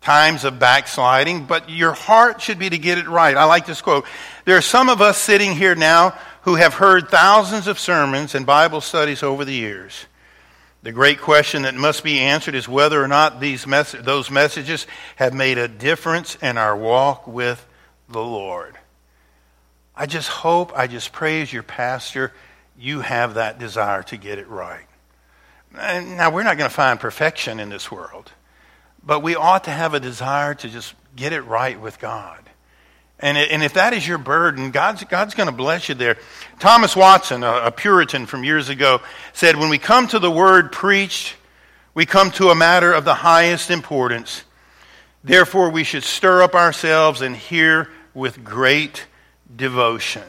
times 0.01 0.45
of 0.45 0.59
backsliding, 0.59 1.47
but 1.47 1.71
your 1.71 1.93
heart 1.93 2.43
should 2.43 2.59
be 2.59 2.69
to 2.69 2.79
get 2.79 2.99
it 2.99 3.09
right. 3.09 3.37
I 3.37 3.45
like 3.45 3.67
this 3.67 3.81
quote. 3.81 4.05
There 4.45 4.57
are 4.57 4.63
some 4.63 4.91
of 4.91 5.01
us 5.01 5.17
sitting 5.17 5.53
here 5.53 5.75
now 5.75 6.17
who 6.43 6.57
have 6.57 6.75
heard 6.75 7.09
thousands 7.09 7.67
of 7.67 7.79
sermons 7.79 8.35
and 8.35 8.45
Bible 8.45 8.83
studies 8.83 9.23
over 9.23 9.45
the 9.45 9.55
years. 9.55 10.07
The 10.83 10.93
great 10.93 11.19
question 11.19 11.63
that 11.63 11.75
must 11.75 12.05
be 12.05 12.21
answered 12.21 12.55
is 12.55 12.69
whether 12.69 13.03
or 13.03 13.09
not 13.09 13.41
these 13.41 13.67
mes- 13.67 13.97
those 13.99 14.31
messages 14.31 14.87
have 15.17 15.33
made 15.33 15.57
a 15.57 15.67
difference 15.67 16.37
in 16.43 16.59
our 16.59 16.77
walk 16.77 17.27
with 17.27 17.67
the 18.11 18.23
Lord. 18.23 18.77
I 19.97 20.07
just 20.07 20.29
hope, 20.29 20.73
I 20.77 20.87
just 20.87 21.13
pray 21.13 21.43
as 21.43 21.53
your 21.53 21.63
pastor, 21.63 22.33
you 22.79 23.01
have 23.01 23.35
that 23.35 23.59
desire 23.59 24.03
to 24.05 24.17
get 24.17 24.39
it 24.39 24.49
right. 24.49 24.87
And 25.79 26.17
now, 26.17 26.31
we're 26.31 26.43
not 26.43 26.57
going 26.57 26.71
to 26.71 26.75
find 26.75 26.99
perfection 27.01 27.61
in 27.61 27.69
this 27.69 27.91
world. 27.91 28.31
But 29.05 29.21
we 29.21 29.35
ought 29.35 29.65
to 29.65 29.71
have 29.71 29.95
a 29.95 30.01
desire 30.01 30.55
to 30.55 30.69
just 30.69 30.95
get 31.15 31.33
it 31.33 31.43
right 31.43 31.81
with 31.81 31.99
God. 31.99 32.39
And, 33.21 33.39
and 33.39 33.63
if 33.63 33.75
that 33.75 33.93
is 33.93 34.07
your 34.07 34.19
burden, 34.19 34.71
God's, 34.71 35.05
God's 35.05 35.35
going 35.35 35.49
to 35.49 35.55
bless 35.55 35.89
you 35.89 35.95
there. 35.95 36.17
Thomas 36.59 36.97
Watson, 36.97 37.43
a, 37.43 37.67
a 37.67 37.71
Puritan 37.71 38.27
from 38.27 38.45
years 38.45 38.69
ago, 38.69 39.01
said, 39.33 39.57
When 39.57 39.69
we 39.69 39.79
come 39.79 40.09
to 40.09 40.19
the 40.19 40.31
word 40.31 40.73
preached, 40.73 41.37
we 41.95 42.07
come 42.07 42.31
to 42.33 42.51
a 42.51 42.55
matter 42.55 42.93
of 42.93 43.05
the 43.05 43.15
highest 43.15 43.71
importance. 43.71 44.43
Therefore, 45.23 45.71
we 45.71 45.85
should 45.85 46.03
stir 46.03 46.43
up 46.43 46.55
ourselves 46.55 47.21
and 47.21 47.37
hear 47.37 47.89
with 48.15 48.45
great 48.45 49.07
devotion. 49.55 50.23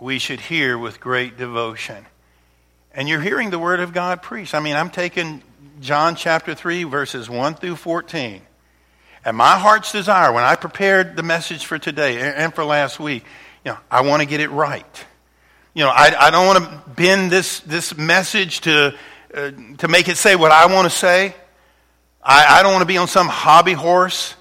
We 0.00 0.18
should 0.18 0.40
hear 0.40 0.76
with 0.76 1.00
great 1.00 1.36
devotion. 1.36 2.06
And 2.92 3.08
you're 3.08 3.20
hearing 3.20 3.50
the 3.50 3.58
word 3.58 3.80
of 3.80 3.92
God 3.92 4.22
preached. 4.22 4.54
I 4.54 4.60
mean, 4.60 4.76
I'm 4.76 4.90
taking 4.90 5.42
John 5.80 6.14
chapter 6.14 6.54
3, 6.54 6.84
verses 6.84 7.28
1 7.28 7.54
through 7.54 7.76
14. 7.76 8.40
And 9.24 9.36
my 9.36 9.58
heart's 9.58 9.90
desire, 9.90 10.32
when 10.32 10.44
I 10.44 10.54
prepared 10.54 11.16
the 11.16 11.22
message 11.22 11.64
for 11.64 11.78
today 11.78 12.20
and 12.20 12.54
for 12.54 12.64
last 12.64 13.00
week, 13.00 13.24
you 13.64 13.72
know, 13.72 13.78
I 13.90 14.02
want 14.02 14.20
to 14.20 14.26
get 14.26 14.40
it 14.40 14.50
right. 14.50 15.04
You 15.72 15.82
know, 15.84 15.90
I, 15.90 16.14
I 16.18 16.30
don't 16.30 16.46
want 16.46 16.58
to 16.58 16.90
bend 16.90 17.32
this, 17.32 17.60
this 17.60 17.96
message 17.96 18.60
to, 18.62 18.94
uh, 19.34 19.50
to 19.78 19.88
make 19.88 20.08
it 20.08 20.16
say 20.16 20.36
what 20.36 20.52
I 20.52 20.66
want 20.66 20.90
to 20.90 20.96
say. 20.96 21.34
I, 22.22 22.60
I 22.60 22.62
don't 22.62 22.72
want 22.72 22.82
to 22.82 22.86
be 22.86 22.98
on 22.98 23.08
some 23.08 23.28
hobby 23.28 23.72
horse. 23.72 24.34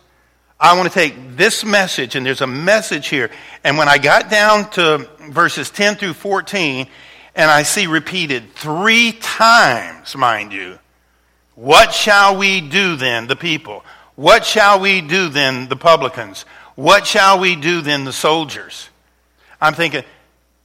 I 0.64 0.78
want 0.78 0.88
to 0.88 0.98
take 0.98 1.36
this 1.36 1.66
message, 1.66 2.16
and 2.16 2.26
there's 2.26 2.40
a 2.40 2.48
message 2.48 3.10
here. 3.10 3.30
And 3.66 3.78
when 3.78 3.90
I 3.90 3.98
got 3.98 4.30
down 4.30 4.70
to 4.72 5.10
verses 5.30 5.70
10 5.70 5.96
through 5.98 6.14
14, 6.14 6.88
and 7.36 7.52
I 7.52 7.64
see 7.64 7.86
repeated 7.86 8.54
three 8.56 9.12
times, 9.12 10.16
mind 10.16 10.54
you, 10.54 10.80
what 11.56 11.94
shall 11.94 12.38
we 12.38 12.62
do 12.62 12.96
then, 12.96 13.28
the 13.28 13.36
people? 13.36 13.84
What 14.16 14.46
shall 14.46 14.80
we 14.80 15.02
do 15.02 15.28
then, 15.28 15.68
the 15.68 15.76
publicans? 15.76 16.44
What 16.76 17.06
shall 17.06 17.42
we 17.42 17.58
do 17.58 17.82
then, 17.82 18.06
the 18.06 18.14
soldiers? 18.14 18.88
I'm 19.60 19.74
thinking, 19.74 20.04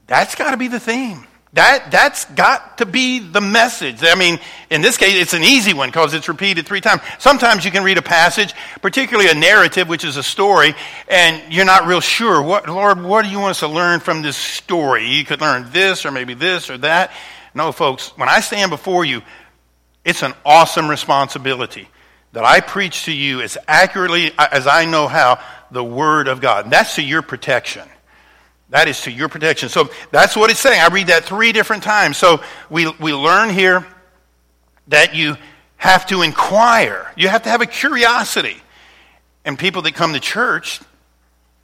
that's 0.07 0.37
got 0.37 0.52
to 0.52 0.57
be 0.57 0.69
the 0.69 0.78
theme. 0.78 1.26
That, 1.59 1.91
that's 1.91 2.25
got 2.25 2.79
to 2.79 2.87
be 2.87 3.19
the 3.19 3.41
message. 3.41 4.05
I 4.05 4.15
mean, 4.15 4.38
in 4.71 4.81
this 4.81 4.97
case, 4.97 5.21
it's 5.21 5.35
an 5.35 5.43
easy 5.43 5.75
one 5.75 5.88
because 5.88 6.15
it's 6.15 6.29
repeated 6.29 6.67
three 6.67 6.81
times. 6.81 7.03
Sometimes 7.19 7.65
you 7.65 7.73
can 7.73 7.83
read 7.83 7.99
a 7.99 8.03
passage, 8.03 8.55
particularly 8.81 9.29
a 9.29 9.35
narrative, 9.35 9.88
which 9.88 10.05
is 10.05 10.17
a 10.17 10.23
story, 10.23 10.77
and 11.09 11.53
you're 11.53 11.65
not 11.65 11.88
real 11.88 12.00
sure. 12.00 12.41
What, 12.41 12.69
Lord, 12.69 13.03
what 13.03 13.25
do 13.25 13.29
you 13.33 13.41
want 13.41 13.50
us 13.50 13.59
to 13.59 13.67
learn 13.67 13.99
from 13.99 14.23
this 14.23 14.37
story? 14.37 15.09
You 15.09 15.25
could 15.25 15.41
learn 15.41 15.67
this 15.73 16.07
or 16.07 16.12
maybe 16.12 16.35
this 16.35 16.71
or 16.71 16.79
that. 16.79 17.11
No, 17.55 17.73
folks, 17.73 18.17
when 18.17 18.29
I 18.29 18.38
stand 18.38 18.71
before 18.71 19.05
you, 19.05 19.23
it's 20.05 20.23
an 20.23 20.35
awesome 20.47 20.88
responsibility 20.88 21.88
that 22.35 22.45
I 22.45 22.61
preach 22.61 23.07
to 23.07 23.12
you 23.12 23.41
as 23.41 23.59
accurately 23.67 24.31
uh, 24.38 24.47
as 24.53 24.69
I 24.69 24.85
know 24.85 25.09
how 25.09 25.41
the 25.73 25.83
Word 25.83 26.29
of 26.29 26.41
God. 26.41 26.67
And 26.67 26.73
that's 26.73 26.95
to 26.95 27.03
your 27.03 27.23
protection. 27.23 27.88
That 28.71 28.89
is 28.89 29.01
to 29.03 29.11
your 29.11 29.29
protection. 29.29 29.69
So 29.69 29.89
that's 30.11 30.37
what 30.37 30.51
it's 30.51 30.61
saying. 30.61 30.81
I 30.81 30.89
read 30.89 31.07
that 31.07 31.25
three 31.25 31.53
different 31.53 31.83
times. 31.83 32.17
So 32.17 32.43
we, 32.69 32.91
we 33.01 33.15
learn 33.15 33.51
here 33.51 33.87
that 34.89 35.15
you 35.15 35.37
have 35.77 36.07
to 36.07 36.23
inquire, 36.23 37.13
you 37.17 37.29
have 37.29 37.45
to 37.45 37.49
have 37.51 37.61
a 37.61 37.67
curiosity. 37.67 38.57
And 39.45 39.59
people 39.59 39.83
that 39.83 39.95
come 39.95 40.13
to 40.13 40.21
church, 40.21 40.81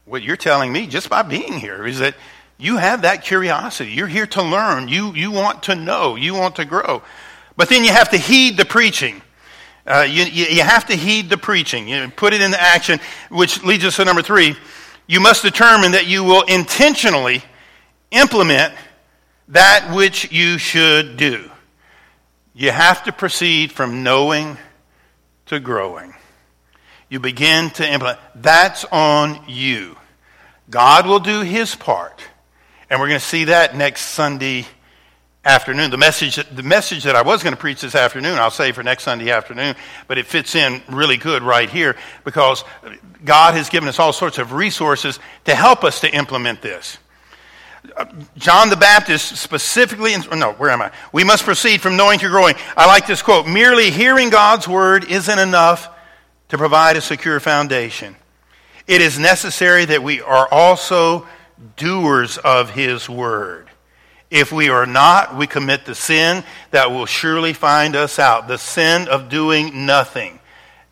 what 0.05 0.23
you're 0.23 0.37
telling 0.37 0.73
me 0.73 0.87
just 0.87 1.11
by 1.11 1.23
being 1.23 1.55
here 1.55 1.87
is 1.87 1.99
that 1.99 2.15
you 2.57 2.77
have 2.77 3.03
that 3.03 3.25
curiosity. 3.25 3.91
You're 3.91 4.07
here 4.07 4.27
to 4.29 4.43
learn. 4.43 4.89
You, 4.89 5.13
you 5.13 5.31
want 5.31 5.65
to 5.65 5.75
know. 5.75 6.17
You 6.17 6.35
want 6.35 6.57
to 6.57 6.65
grow. 6.65 7.03
But 7.57 7.69
then 7.69 7.85
you 7.85 7.91
have 7.91 8.11
to 8.11 8.17
heed 8.17 8.57
the 8.57 8.65
preaching. 8.65 9.21
Uh, 9.87 10.07
you, 10.09 10.25
you, 10.25 10.47
you, 10.47 10.63
have 10.63 10.87
to 10.87 10.95
heed 10.95 11.29
the 11.29 11.37
preaching. 11.37 11.89
You 11.89 12.09
put 12.09 12.33
it 12.33 12.41
into 12.41 12.61
action, 12.61 13.01
which 13.29 13.63
leads 13.65 13.85
us 13.85 13.97
to 13.97 14.05
number 14.05 14.23
three. 14.23 14.57
You 15.07 15.21
must 15.21 15.43
determine 15.43 15.93
that 15.93 16.07
you 16.07 16.25
will 16.25 16.43
intentionally 16.43 17.43
implement 18.11 18.75
that 19.49 19.95
which 19.95 20.33
you 20.33 20.59
should 20.59 21.17
do. 21.17 21.51
You 22.55 22.71
have 22.71 23.05
to 23.05 23.13
proceed 23.13 23.73
from 23.73 24.03
knowing 24.03 24.57
to 25.47 25.61
growing. 25.61 26.15
You 27.11 27.21
begin 27.21 27.71
to 27.71 27.87
implement. 27.87 28.19
That's 28.35 28.85
on 28.87 29.45
you. 29.47 29.97
God 30.71 31.07
will 31.07 31.19
do 31.19 31.43
his 31.43 31.75
part. 31.75 32.23
And 32.89 33.01
we're 33.01 33.09
going 33.09 33.21
to 33.21 33.27
see 33.27 33.45
that 33.45 33.77
next 33.77 34.03
Sunday 34.03 34.67
afternoon. 35.45 35.91
The 35.91 35.99
message, 35.99 36.37
the 36.37 36.63
message 36.63 37.05
that 37.05 37.17
I 37.17 37.23
was 37.23 37.43
going 37.43 37.55
to 37.55 37.61
preach 37.61 37.81
this 37.81 37.95
afternoon, 37.95 38.39
I'll 38.39 38.51
say 38.51 38.73
for 38.73 38.83
next 38.83 39.05
Sunday 39.05 39.31
afternoon, 39.31 39.75
but 40.09 40.19
it 40.19 40.27
fits 40.27 40.55
in 40.55 40.83
really 40.89 41.17
good 41.17 41.43
right 41.43 41.69
here 41.69 41.97
because 42.25 42.65
God 43.25 43.55
has 43.55 43.69
given 43.69 43.89
us 43.89 43.99
all 43.99 44.13
sorts 44.13 44.39
of 44.39 44.53
resources 44.53 45.19
to 45.45 45.55
help 45.55 45.85
us 45.85 46.01
to 46.01 46.15
implement 46.15 46.63
this. 46.63 46.99
John 48.37 48.71
the 48.71 48.77
Baptist 48.77 49.37
specifically, 49.37 50.15
no, 50.35 50.53
where 50.53 50.71
am 50.71 50.81
I? 50.81 50.91
We 51.13 51.23
must 51.23 51.45
proceed 51.45 51.83
from 51.83 51.97
knowing 51.97 52.19
to 52.21 52.29
growing. 52.29 52.55
I 52.77 52.87
like 52.87 53.07
this 53.07 53.21
quote 53.21 53.47
merely 53.47 53.91
hearing 53.91 54.31
God's 54.31 54.67
word 54.67 55.11
isn't 55.11 55.39
enough 55.39 55.91
to 56.49 56.57
provide 56.57 56.97
a 56.97 57.03
secure 57.03 57.41
foundation. 57.41 58.17
It 58.87 59.03
is 59.03 59.19
necessary 59.19 59.85
that 59.85 60.03
we 60.03 60.23
are 60.23 60.49
also 60.51 61.27
doers 61.77 62.39
of 62.39 62.71
his 62.71 63.09
word. 63.09 63.69
If 64.35 64.51
we 64.51 64.69
are 64.69 64.85
not, 64.85 65.37
we 65.37 65.47
commit 65.47 65.85
the 65.85 65.95
sin 65.95 66.43
that 66.73 66.91
will 66.91 67.07
surely 67.07 67.53
find 67.53 67.95
us 67.95 68.19
out 68.19 68.49
the 68.49 68.59
sin 68.59 69.07
of 69.07 69.29
doing 69.29 69.87
nothing. 69.87 70.41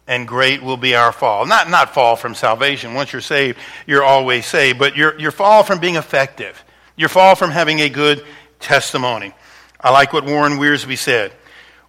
And 0.06 0.28
great 0.28 0.62
will 0.62 0.76
be 0.76 0.94
our 0.94 1.10
fall. 1.10 1.44
Not, 1.44 1.68
not 1.68 1.92
fall 1.92 2.14
from 2.14 2.36
salvation. 2.36 2.94
Once 2.94 3.12
you're 3.12 3.20
saved, 3.20 3.58
you're 3.84 4.04
always 4.04 4.46
saved. 4.46 4.78
But 4.78 4.96
your, 4.96 5.18
your 5.18 5.32
fall 5.32 5.64
from 5.64 5.80
being 5.80 5.96
effective. 5.96 6.64
Your 6.96 7.08
fall 7.08 7.34
from 7.34 7.50
having 7.50 7.80
a 7.80 7.88
good 7.88 8.24
testimony. 8.60 9.32
I 9.80 9.90
like 9.90 10.12
what 10.12 10.24
Warren 10.24 10.58
Wiersbe 10.58 10.96
said. 10.96 11.32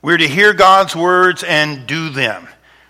We're 0.02 0.18
to 0.18 0.28
hear 0.28 0.54
God's 0.54 0.96
words 0.96 1.44
and 1.44 1.86
do 1.86 2.10
them. 2.10 2.48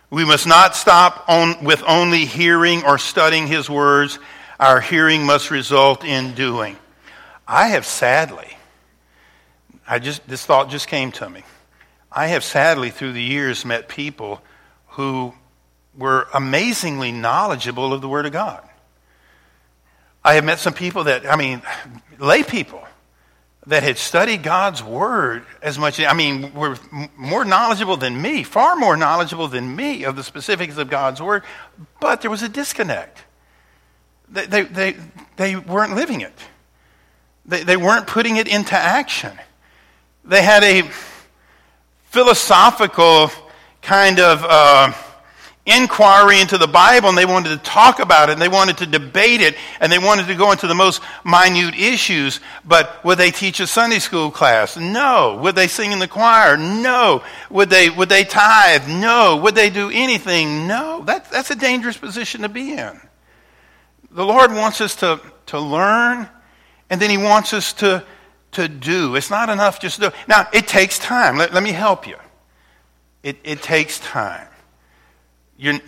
We 0.09 0.23
must 0.23 0.47
not 0.47 0.77
stop 0.77 1.25
on, 1.27 1.65
with 1.65 1.83
only 1.85 2.23
hearing 2.23 2.85
or 2.85 2.97
studying 2.97 3.47
His 3.47 3.69
words. 3.69 4.19
Our 4.57 4.79
hearing 4.79 5.25
must 5.25 5.51
result 5.51 6.05
in 6.05 6.33
doing. 6.33 6.77
I 7.47 7.69
have 7.69 7.85
sadly, 7.85 8.52
I 9.87 9.99
just, 9.99 10.27
this 10.27 10.45
thought 10.45 10.69
just 10.69 10.87
came 10.87 11.11
to 11.13 11.29
me. 11.29 11.43
I 12.11 12.27
have 12.27 12.43
sadly 12.43 12.89
through 12.89 13.13
the 13.13 13.23
years 13.23 13.65
met 13.65 13.87
people 13.87 14.41
who 14.89 15.33
were 15.97 16.27
amazingly 16.33 17.11
knowledgeable 17.11 17.93
of 17.93 18.01
the 18.01 18.09
Word 18.09 18.25
of 18.25 18.31
God. 18.31 18.67
I 20.23 20.35
have 20.35 20.43
met 20.43 20.59
some 20.59 20.73
people 20.73 21.05
that, 21.05 21.25
I 21.25 21.35
mean, 21.35 21.61
lay 22.17 22.43
people 22.43 22.83
that 23.67 23.83
had 23.83 23.97
studied 23.97 24.43
God's 24.43 24.83
Word 24.83 25.45
as 25.61 25.77
much, 25.77 25.99
I 25.99 26.13
mean, 26.13 26.53
were 26.53 26.77
more 27.17 27.45
knowledgeable 27.45 27.97
than 27.97 28.21
me, 28.21 28.43
far 28.43 28.75
more 28.75 28.97
knowledgeable 28.97 29.47
than 29.47 29.75
me 29.75 30.03
of 30.03 30.15
the 30.15 30.23
specifics 30.23 30.77
of 30.77 30.89
God's 30.89 31.21
Word, 31.21 31.43
but 31.99 32.21
there 32.21 32.31
was 32.31 32.43
a 32.43 32.49
disconnect. 32.49 33.23
They, 34.29 34.45
they, 34.45 34.61
they, 34.63 34.95
they 35.37 35.55
weren't 35.55 35.95
living 35.95 36.21
it. 36.21 36.33
They, 37.45 37.63
they 37.63 37.77
weren't 37.77 38.07
putting 38.07 38.37
it 38.37 38.47
into 38.47 38.75
action. 38.75 39.37
They 40.25 40.41
had 40.41 40.63
a 40.63 40.89
philosophical 42.05 43.29
kind 43.81 44.19
of 44.19 44.45
uh, 44.47 44.93
inquiry 45.65 46.39
into 46.39 46.57
the 46.57 46.67
Bible 46.67 47.09
and 47.09 47.17
they 47.17 47.25
wanted 47.25 47.49
to 47.49 47.57
talk 47.57 47.99
about 47.99 48.29
it 48.29 48.33
and 48.33 48.41
they 48.41 48.47
wanted 48.47 48.77
to 48.77 48.85
debate 48.85 49.41
it 49.41 49.55
and 49.79 49.91
they 49.91 49.99
wanted 49.99 50.27
to 50.27 50.35
go 50.35 50.51
into 50.51 50.67
the 50.67 50.75
most 50.75 51.01
minute 51.25 51.75
issues. 51.75 52.39
But 52.63 53.03
would 53.03 53.17
they 53.17 53.31
teach 53.31 53.59
a 53.59 53.67
Sunday 53.67 53.99
school 53.99 54.31
class? 54.31 54.77
No. 54.77 55.39
Would 55.41 55.55
they 55.55 55.67
sing 55.67 55.91
in 55.91 55.99
the 55.99 56.07
choir? 56.07 56.55
No. 56.55 57.23
Would 57.49 57.69
they, 57.69 57.89
would 57.89 58.09
they 58.09 58.23
tithe? 58.23 58.87
No. 58.87 59.37
Would 59.37 59.55
they 59.55 59.69
do 59.69 59.89
anything? 59.89 60.67
No. 60.67 61.03
That, 61.05 61.29
that's 61.31 61.51
a 61.51 61.55
dangerous 61.55 61.97
position 61.97 62.41
to 62.41 62.49
be 62.49 62.73
in. 62.73 62.99
The 64.11 64.25
Lord 64.25 64.51
wants 64.51 64.79
us 64.79 64.95
to, 64.97 65.19
to 65.47 65.59
learn 65.59 66.29
and 66.89 67.01
then 67.01 67.09
he 67.09 67.17
wants 67.17 67.53
us 67.53 67.73
to, 67.73 68.03
to 68.53 68.67
do. 68.67 69.15
It's 69.15 69.29
not 69.29 69.49
enough 69.49 69.79
just 69.79 69.95
to 70.01 70.09
do. 70.09 70.15
Now, 70.27 70.47
it 70.53 70.67
takes 70.67 70.99
time. 70.99 71.37
Let, 71.37 71.53
let 71.53 71.63
me 71.63 71.71
help 71.71 72.07
you. 72.07 72.17
It, 73.23 73.37
it 73.43 73.61
takes 73.61 73.99
time. 73.99 74.47
You're, 75.57 75.79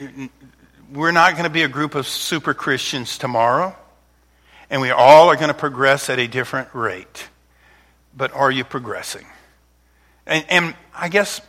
we're 0.93 1.12
not 1.12 1.34
going 1.34 1.43
to 1.43 1.49
be 1.49 1.63
a 1.63 1.67
group 1.67 1.95
of 1.95 2.08
super 2.08 2.54
Christians 2.54 3.17
tomorrow, 3.17 3.75
and 4.69 4.82
we 4.82 4.91
all 4.91 5.30
are 5.30 5.36
going 5.36 5.49
to 5.49 5.54
progress 5.54 6.10
at 6.10 6.19
a 6.19 6.28
different 6.28 6.69
rate. 6.73 7.28
But 8.15 8.34
are 8.34 8.51
you 8.51 8.63
progressing? 8.63 9.25
And, 10.25 10.45
and 10.49 10.75
I 10.93 11.10
guess, 11.10 11.41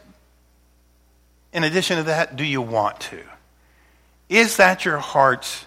in 1.52 1.64
addition 1.64 1.98
to 1.98 2.02
that, 2.04 2.36
do 2.36 2.44
you 2.44 2.60
want 2.60 3.00
to? 3.00 3.22
Is 4.28 4.56
that 4.56 4.84
your 4.84 4.98
heart's 4.98 5.64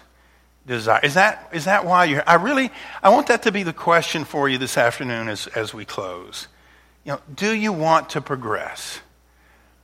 desire. 0.66 1.00
Is 1.02 1.14
that, 1.14 1.48
is 1.52 1.64
that 1.64 1.84
why 1.84 2.04
you're, 2.04 2.22
I 2.26 2.34
really, 2.34 2.70
I 3.02 3.10
want 3.10 3.28
that 3.28 3.42
to 3.44 3.52
be 3.52 3.62
the 3.62 3.72
question 3.72 4.24
for 4.24 4.48
you 4.48 4.58
this 4.58 4.76
afternoon 4.76 5.28
as, 5.28 5.46
as 5.48 5.74
we 5.74 5.84
close. 5.84 6.48
You 7.04 7.12
know, 7.12 7.20
do 7.34 7.52
you 7.52 7.72
want 7.72 8.10
to 8.10 8.20
progress? 8.20 9.00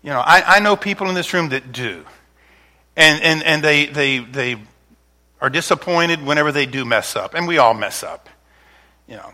You 0.03 0.11
know, 0.11 0.21
I, 0.21 0.57
I 0.57 0.61
know 0.61 0.77
people 0.77 1.09
in 1.09 1.15
this 1.15 1.33
room 1.35 1.49
that 1.51 1.73
do. 1.73 2.05
And, 2.97 3.23
and, 3.23 3.43
and 3.43 3.63
they, 3.63 3.87
they, 3.87 4.19
they 4.19 4.57
are 5.41 5.51
disappointed 5.51 6.25
whenever 6.25 6.53
they 6.53 6.67
do 6.67 6.85
mess 6.85 7.17
up. 7.17 7.35
And 7.35 7.47
we 7.49 7.59
all 7.59 7.75
mess 7.75 8.03
up. 8.03 8.29
You 9.09 9.17
know, 9.17 9.33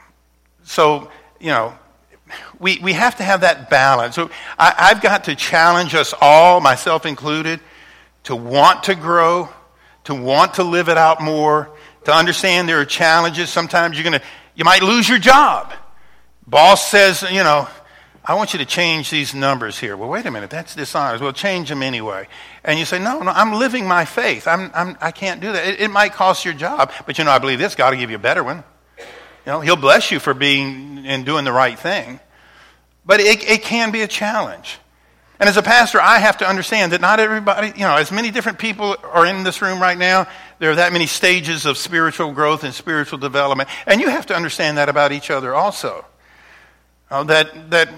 so, 0.64 1.10
you 1.40 1.48
know, 1.48 1.76
we, 2.58 2.78
we 2.78 2.92
have 2.94 3.16
to 3.16 3.22
have 3.22 3.42
that 3.42 3.68
balance. 3.68 4.14
So 4.14 4.30
I, 4.58 4.74
I've 4.78 5.02
got 5.02 5.24
to 5.24 5.34
challenge 5.34 5.94
us 5.94 6.14
all, 6.20 6.60
myself 6.60 7.04
included, 7.04 7.60
to 8.24 8.36
want 8.36 8.84
to 8.84 8.94
grow 8.94 9.48
to 10.04 10.14
want 10.14 10.54
to 10.54 10.64
live 10.64 10.88
it 10.88 10.98
out 10.98 11.20
more, 11.22 11.70
to 12.04 12.12
understand 12.12 12.68
there 12.68 12.80
are 12.80 12.84
challenges. 12.84 13.50
Sometimes 13.50 13.96
you're 13.96 14.08
going 14.08 14.20
to, 14.20 14.26
you 14.54 14.64
might 14.64 14.82
lose 14.82 15.08
your 15.08 15.18
job. 15.18 15.72
Boss 16.46 16.90
says, 16.90 17.22
you 17.22 17.42
know, 17.42 17.68
I 18.24 18.34
want 18.34 18.52
you 18.52 18.58
to 18.60 18.64
change 18.64 19.10
these 19.10 19.34
numbers 19.34 19.78
here. 19.78 19.96
Well, 19.96 20.08
wait 20.08 20.26
a 20.26 20.30
minute, 20.30 20.50
that's 20.50 20.76
dishonest. 20.76 21.22
Well, 21.22 21.32
change 21.32 21.68
them 21.68 21.82
anyway. 21.82 22.28
And 22.62 22.78
you 22.78 22.84
say, 22.84 23.00
no, 23.00 23.18
no, 23.20 23.30
I'm 23.32 23.54
living 23.54 23.86
my 23.86 24.04
faith. 24.04 24.46
I'm, 24.46 24.70
I'm, 24.74 24.96
I 25.00 25.10
can't 25.10 25.40
do 25.40 25.52
that. 25.52 25.66
It, 25.66 25.80
it 25.80 25.88
might 25.90 26.12
cost 26.12 26.44
your 26.44 26.54
job, 26.54 26.92
but 27.06 27.18
you 27.18 27.24
know, 27.24 27.32
I 27.32 27.38
believe 27.38 27.58
this. 27.58 27.74
God 27.74 27.92
will 27.92 27.98
give 27.98 28.10
you 28.10 28.16
a 28.16 28.20
better 28.20 28.44
one. 28.44 28.62
You 28.98 29.52
know, 29.52 29.60
He'll 29.60 29.76
bless 29.76 30.12
you 30.12 30.20
for 30.20 30.34
being 30.34 31.04
and 31.04 31.26
doing 31.26 31.44
the 31.44 31.52
right 31.52 31.76
thing. 31.76 32.20
But 33.04 33.18
it, 33.18 33.42
it 33.48 33.62
can 33.62 33.90
be 33.90 34.02
a 34.02 34.08
challenge. 34.08 34.78
And 35.42 35.48
as 35.48 35.56
a 35.56 35.62
pastor, 35.62 36.00
I 36.00 36.20
have 36.20 36.36
to 36.36 36.48
understand 36.48 36.92
that 36.92 37.00
not 37.00 37.18
everybody, 37.18 37.72
you 37.74 37.82
know, 37.84 37.96
as 37.96 38.12
many 38.12 38.30
different 38.30 38.60
people 38.60 38.94
are 39.02 39.26
in 39.26 39.42
this 39.42 39.60
room 39.60 39.82
right 39.82 39.98
now, 39.98 40.28
there 40.60 40.70
are 40.70 40.76
that 40.76 40.92
many 40.92 41.06
stages 41.06 41.66
of 41.66 41.76
spiritual 41.76 42.30
growth 42.30 42.62
and 42.62 42.72
spiritual 42.72 43.18
development. 43.18 43.68
And 43.84 44.00
you 44.00 44.08
have 44.08 44.26
to 44.26 44.36
understand 44.36 44.78
that 44.78 44.88
about 44.88 45.10
each 45.10 45.32
other 45.32 45.52
also. 45.52 46.04
Uh, 47.10 47.24
that, 47.24 47.70
that 47.72 47.92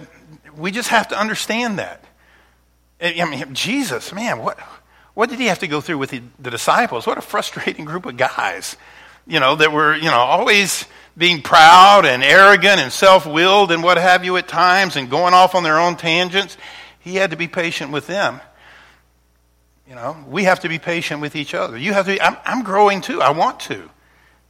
we 0.56 0.70
just 0.70 0.88
have 0.88 1.08
to 1.08 1.20
understand 1.20 1.78
that. 1.78 2.02
I 2.98 3.22
mean, 3.26 3.52
Jesus, 3.52 4.10
man, 4.14 4.38
what, 4.38 4.58
what 5.12 5.28
did 5.28 5.38
he 5.38 5.44
have 5.44 5.58
to 5.58 5.68
go 5.68 5.82
through 5.82 5.98
with 5.98 6.12
the, 6.12 6.22
the 6.38 6.50
disciples? 6.50 7.06
What 7.06 7.18
a 7.18 7.20
frustrating 7.20 7.84
group 7.84 8.06
of 8.06 8.16
guys, 8.16 8.78
you 9.26 9.38
know, 9.38 9.54
that 9.56 9.70
were, 9.70 9.94
you 9.94 10.04
know, 10.04 10.16
always 10.16 10.86
being 11.14 11.42
proud 11.42 12.06
and 12.06 12.24
arrogant 12.24 12.80
and 12.80 12.90
self 12.90 13.26
willed 13.26 13.70
and 13.70 13.82
what 13.82 13.98
have 13.98 14.24
you 14.24 14.34
at 14.38 14.48
times 14.48 14.96
and 14.96 15.10
going 15.10 15.34
off 15.34 15.54
on 15.54 15.62
their 15.62 15.78
own 15.78 15.96
tangents. 15.96 16.56
He 17.04 17.16
had 17.16 17.32
to 17.32 17.36
be 17.36 17.48
patient 17.48 17.92
with 17.92 18.06
them. 18.06 18.40
You 19.86 19.94
know, 19.94 20.16
we 20.26 20.44
have 20.44 20.60
to 20.60 20.70
be 20.70 20.78
patient 20.78 21.20
with 21.20 21.36
each 21.36 21.52
other. 21.52 21.76
You 21.76 21.92
have 21.92 22.06
to 22.06 22.12
be, 22.12 22.20
I'm, 22.20 22.38
I'm 22.46 22.64
growing 22.64 23.02
too. 23.02 23.20
I 23.20 23.30
want 23.30 23.60
to. 23.60 23.90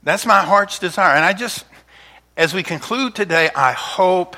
That's 0.04 0.24
my 0.24 0.42
heart's 0.42 0.78
desire. 0.78 1.16
And 1.16 1.24
I 1.24 1.32
just, 1.32 1.64
as 2.36 2.54
we 2.54 2.62
conclude 2.62 3.16
today, 3.16 3.50
I 3.56 3.72
hope 3.72 4.36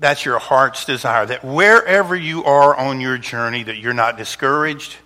that's 0.00 0.24
your 0.24 0.40
heart's 0.40 0.84
desire. 0.84 1.24
That 1.24 1.44
wherever 1.44 2.16
you 2.16 2.42
are 2.42 2.74
on 2.74 3.00
your 3.00 3.16
journey, 3.16 3.62
that 3.62 3.76
you're 3.76 3.94
not 3.94 4.16
discouraged, 4.16 4.96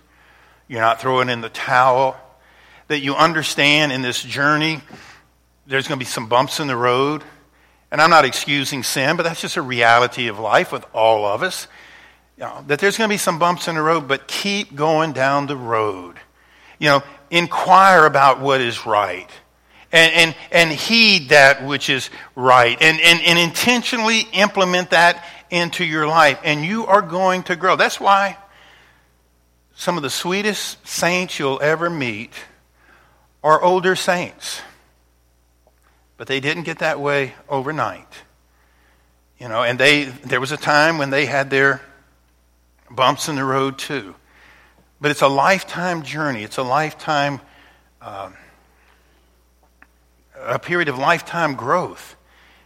you're 0.67 0.81
not 0.81 0.99
throwing 0.99 1.29
in 1.29 1.41
the 1.41 1.49
towel, 1.49 2.17
that 2.87 3.01
you 3.01 3.13
understand 3.13 3.91
in 3.91 4.01
this 4.01 4.23
journey 4.23 4.81
there's 5.67 5.87
going 5.87 5.99
to 5.99 6.03
be 6.03 6.09
some 6.09 6.27
bumps 6.27 6.59
in 6.59 6.65
the 6.65 6.75
road. 6.75 7.23
And 7.91 8.01
I'm 8.01 8.09
not 8.09 8.25
excusing 8.25 8.81
sin, 8.81 9.15
but 9.15 9.23
that's 9.23 9.41
just 9.41 9.57
a 9.57 9.61
reality 9.61 10.27
of 10.27 10.39
life 10.39 10.71
with 10.71 10.85
all 10.91 11.23
of 11.25 11.43
us. 11.43 11.67
You 12.41 12.47
know, 12.47 12.63
that 12.65 12.79
there's 12.79 12.97
going 12.97 13.07
to 13.07 13.13
be 13.13 13.19
some 13.19 13.37
bumps 13.37 13.67
in 13.67 13.75
the 13.75 13.83
road, 13.83 14.07
but 14.07 14.27
keep 14.27 14.75
going 14.75 15.13
down 15.13 15.45
the 15.45 15.55
road. 15.55 16.15
You 16.79 16.89
know, 16.89 17.03
inquire 17.29 18.07
about 18.07 18.41
what 18.41 18.61
is 18.61 18.83
right. 18.83 19.29
And, 19.91 20.11
and, 20.11 20.35
and 20.51 20.71
heed 20.71 21.29
that 21.29 21.63
which 21.63 21.87
is 21.87 22.09
right. 22.35 22.75
And, 22.81 22.99
and, 22.99 23.21
and 23.21 23.37
intentionally 23.37 24.21
implement 24.33 24.89
that 24.89 25.23
into 25.51 25.85
your 25.85 26.07
life. 26.07 26.39
And 26.43 26.65
you 26.65 26.87
are 26.87 27.03
going 27.03 27.43
to 27.43 27.55
grow. 27.55 27.75
That's 27.75 27.99
why 27.99 28.37
some 29.75 29.95
of 29.95 30.01
the 30.01 30.09
sweetest 30.09 30.87
saints 30.87 31.37
you'll 31.37 31.61
ever 31.61 31.91
meet 31.91 32.33
are 33.43 33.61
older 33.61 33.95
saints. 33.95 34.63
But 36.17 36.25
they 36.25 36.39
didn't 36.39 36.63
get 36.63 36.79
that 36.79 36.99
way 36.99 37.35
overnight. 37.47 38.11
You 39.37 39.47
know, 39.47 39.61
and 39.61 39.79
they 39.79 40.05
there 40.05 40.39
was 40.39 40.51
a 40.51 40.57
time 40.57 40.97
when 40.97 41.11
they 41.11 41.27
had 41.27 41.51
their 41.51 41.81
bumps 42.95 43.29
in 43.29 43.35
the 43.35 43.43
road 43.43 43.77
too. 43.77 44.15
But 44.99 45.11
it's 45.11 45.21
a 45.21 45.27
lifetime 45.27 46.03
journey. 46.03 46.43
It's 46.43 46.57
a 46.57 46.63
lifetime, 46.63 47.41
uh, 48.01 48.29
a 50.39 50.59
period 50.59 50.89
of 50.89 50.97
lifetime 50.97 51.55
growth. 51.55 52.15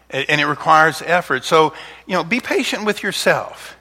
And 0.09 0.39
it 0.39 0.45
requires 0.45 1.01
effort. 1.01 1.45
So, 1.45 1.73
you 2.05 2.13
know, 2.13 2.23
be 2.23 2.39
patient 2.39 2.85
with 2.85 3.03
yourself. 3.03 3.75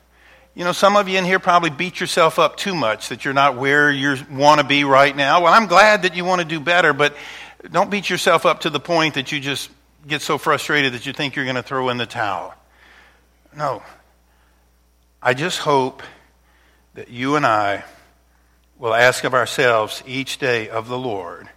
You 0.54 0.64
know, 0.64 0.72
some 0.72 0.96
of 0.96 1.09
you 1.09 1.18
in 1.18 1.24
here 1.24 1.38
probably 1.38 1.70
beat 1.70 2.00
yourself 2.00 2.38
up 2.38 2.57
too 2.57 2.74
much 2.74 3.09
that 3.09 3.24
you're 3.24 3.35
not 3.35 3.57
where 3.57 3.90
you 3.90 4.16
want 4.30 4.61
to 4.61 4.66
be 4.66 4.85
right 4.85 5.14
now. 5.14 5.42
Well, 5.42 5.52
I'm 5.52 5.66
glad 5.66 6.02
that 6.02 6.14
you 6.14 6.24
want 6.24 6.40
to 6.40 6.46
do 6.46 6.61
better, 6.61 6.92
but 6.92 7.16
don't 7.70 7.90
beat 7.90 8.09
yourself 8.09 8.46
up 8.46 8.61
to 8.61 8.70
the 8.70 8.80
point 8.80 9.14
that 9.14 9.33
you 9.33 9.40
just 9.40 9.68
get 10.07 10.22
so 10.22 10.38
frustrated 10.38 10.92
that 10.92 11.07
you 11.07 11.12
think 11.12 11.35
you're 11.35 11.44
going 11.44 11.57
to 11.57 11.62
throw 11.62 11.88
in 11.88 11.96
the 11.96 12.07
towel. 12.07 12.54
No. 13.57 13.83
I 15.22 15.35
just 15.35 15.59
hope 15.59 16.02
that 16.94 17.09
you 17.09 17.37
and 17.37 17.44
I 17.44 17.85
will 18.78 18.94
ask 18.94 19.24
of 19.24 19.35
ourselves 19.35 20.02
each 20.07 20.38
day 20.38 20.68
of 20.68 20.88
the 20.88 20.98
Lord, 20.98 21.48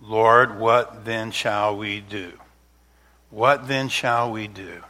Lord, 0.00 0.58
what 0.58 1.04
then 1.04 1.30
shall 1.30 1.76
we 1.76 2.00
do? 2.00 2.32
What 3.30 3.68
then 3.68 3.88
shall 3.88 4.32
we 4.32 4.48
do? 4.48 4.82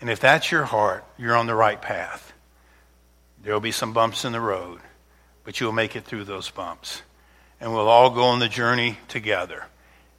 And 0.00 0.08
if 0.08 0.20
that's 0.20 0.52
your 0.52 0.64
heart, 0.64 1.04
you're 1.18 1.36
on 1.36 1.46
the 1.46 1.54
right 1.54 1.80
path. 1.80 2.32
There 3.42 3.52
will 3.52 3.60
be 3.60 3.72
some 3.72 3.92
bumps 3.92 4.24
in 4.24 4.32
the 4.32 4.40
road, 4.40 4.80
but 5.44 5.60
you'll 5.60 5.72
make 5.72 5.96
it 5.96 6.04
through 6.04 6.24
those 6.24 6.50
bumps. 6.50 7.02
And 7.60 7.72
we'll 7.72 7.88
all 7.88 8.10
go 8.10 8.24
on 8.24 8.38
the 8.38 8.48
journey 8.48 8.98
together. 9.08 9.66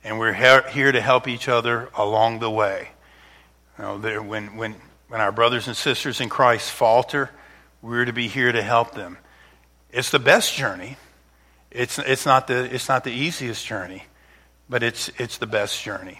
And 0.03 0.19
we're 0.19 0.33
here 0.33 0.91
to 0.91 1.01
help 1.01 1.27
each 1.27 1.47
other 1.47 1.89
along 1.95 2.39
the 2.39 2.49
way. 2.49 2.89
You 3.77 3.83
know, 3.83 4.21
when, 4.21 4.57
when, 4.57 4.75
when 5.07 5.21
our 5.21 5.31
brothers 5.31 5.67
and 5.67 5.75
sisters 5.75 6.21
in 6.21 6.29
Christ 6.29 6.71
falter, 6.71 7.29
we're 7.87 8.03
to 8.03 8.13
be 8.13 8.27
here 8.27 8.51
to 8.51 8.61
help 8.61 8.93
them. 8.93 9.17
It's 9.91 10.11
the 10.11 10.19
best 10.19 10.53
journey. 10.53 10.97
It's, 11.71 11.97
it's, 11.97 12.25
not, 12.25 12.47
the, 12.47 12.73
it's 12.73 12.89
not 12.89 13.05
the 13.05 13.11
easiest 13.11 13.65
journey, 13.65 14.03
but 14.67 14.83
it's, 14.83 15.09
it's 15.17 15.37
the 15.37 15.47
best 15.47 15.81
journey. 15.81 16.19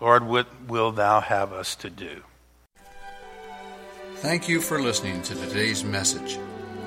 Lord, 0.00 0.26
what 0.26 0.48
will 0.66 0.90
thou 0.90 1.20
have 1.20 1.52
us 1.52 1.76
to 1.76 1.90
do? 1.90 2.22
Thank 4.16 4.48
you 4.48 4.60
for 4.60 4.80
listening 4.80 5.22
to 5.22 5.34
today's 5.36 5.84
message. 5.84 6.38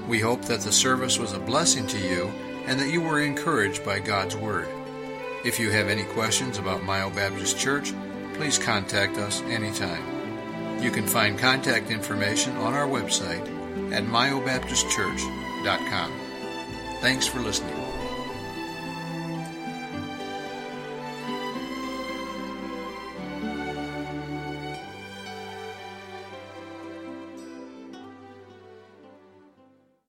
We 0.07 0.19
hope 0.19 0.41
that 0.43 0.61
the 0.61 0.71
service 0.71 1.17
was 1.17 1.33
a 1.33 1.39
blessing 1.39 1.87
to 1.87 1.99
you 1.99 2.25
and 2.65 2.79
that 2.79 2.91
you 2.91 3.01
were 3.01 3.21
encouraged 3.21 3.85
by 3.85 3.99
God's 3.99 4.35
Word. 4.35 4.67
If 5.45 5.57
you 5.57 5.71
have 5.71 5.87
any 5.87 6.03
questions 6.03 6.57
about 6.57 6.83
Myo 6.83 7.11
Baptist 7.11 7.57
Church, 7.57 7.93
please 8.33 8.57
contact 8.57 9.17
us 9.17 9.41
anytime. 9.43 10.81
You 10.81 10.91
can 10.91 11.07
find 11.07 11.37
contact 11.39 11.91
information 11.91 12.57
on 12.57 12.73
our 12.73 12.87
website 12.87 13.58
at 13.93 14.03
myobaptistchurch.com. 14.03 16.11
Thanks 17.01 17.27
for 17.27 17.39
listening. 17.39 17.78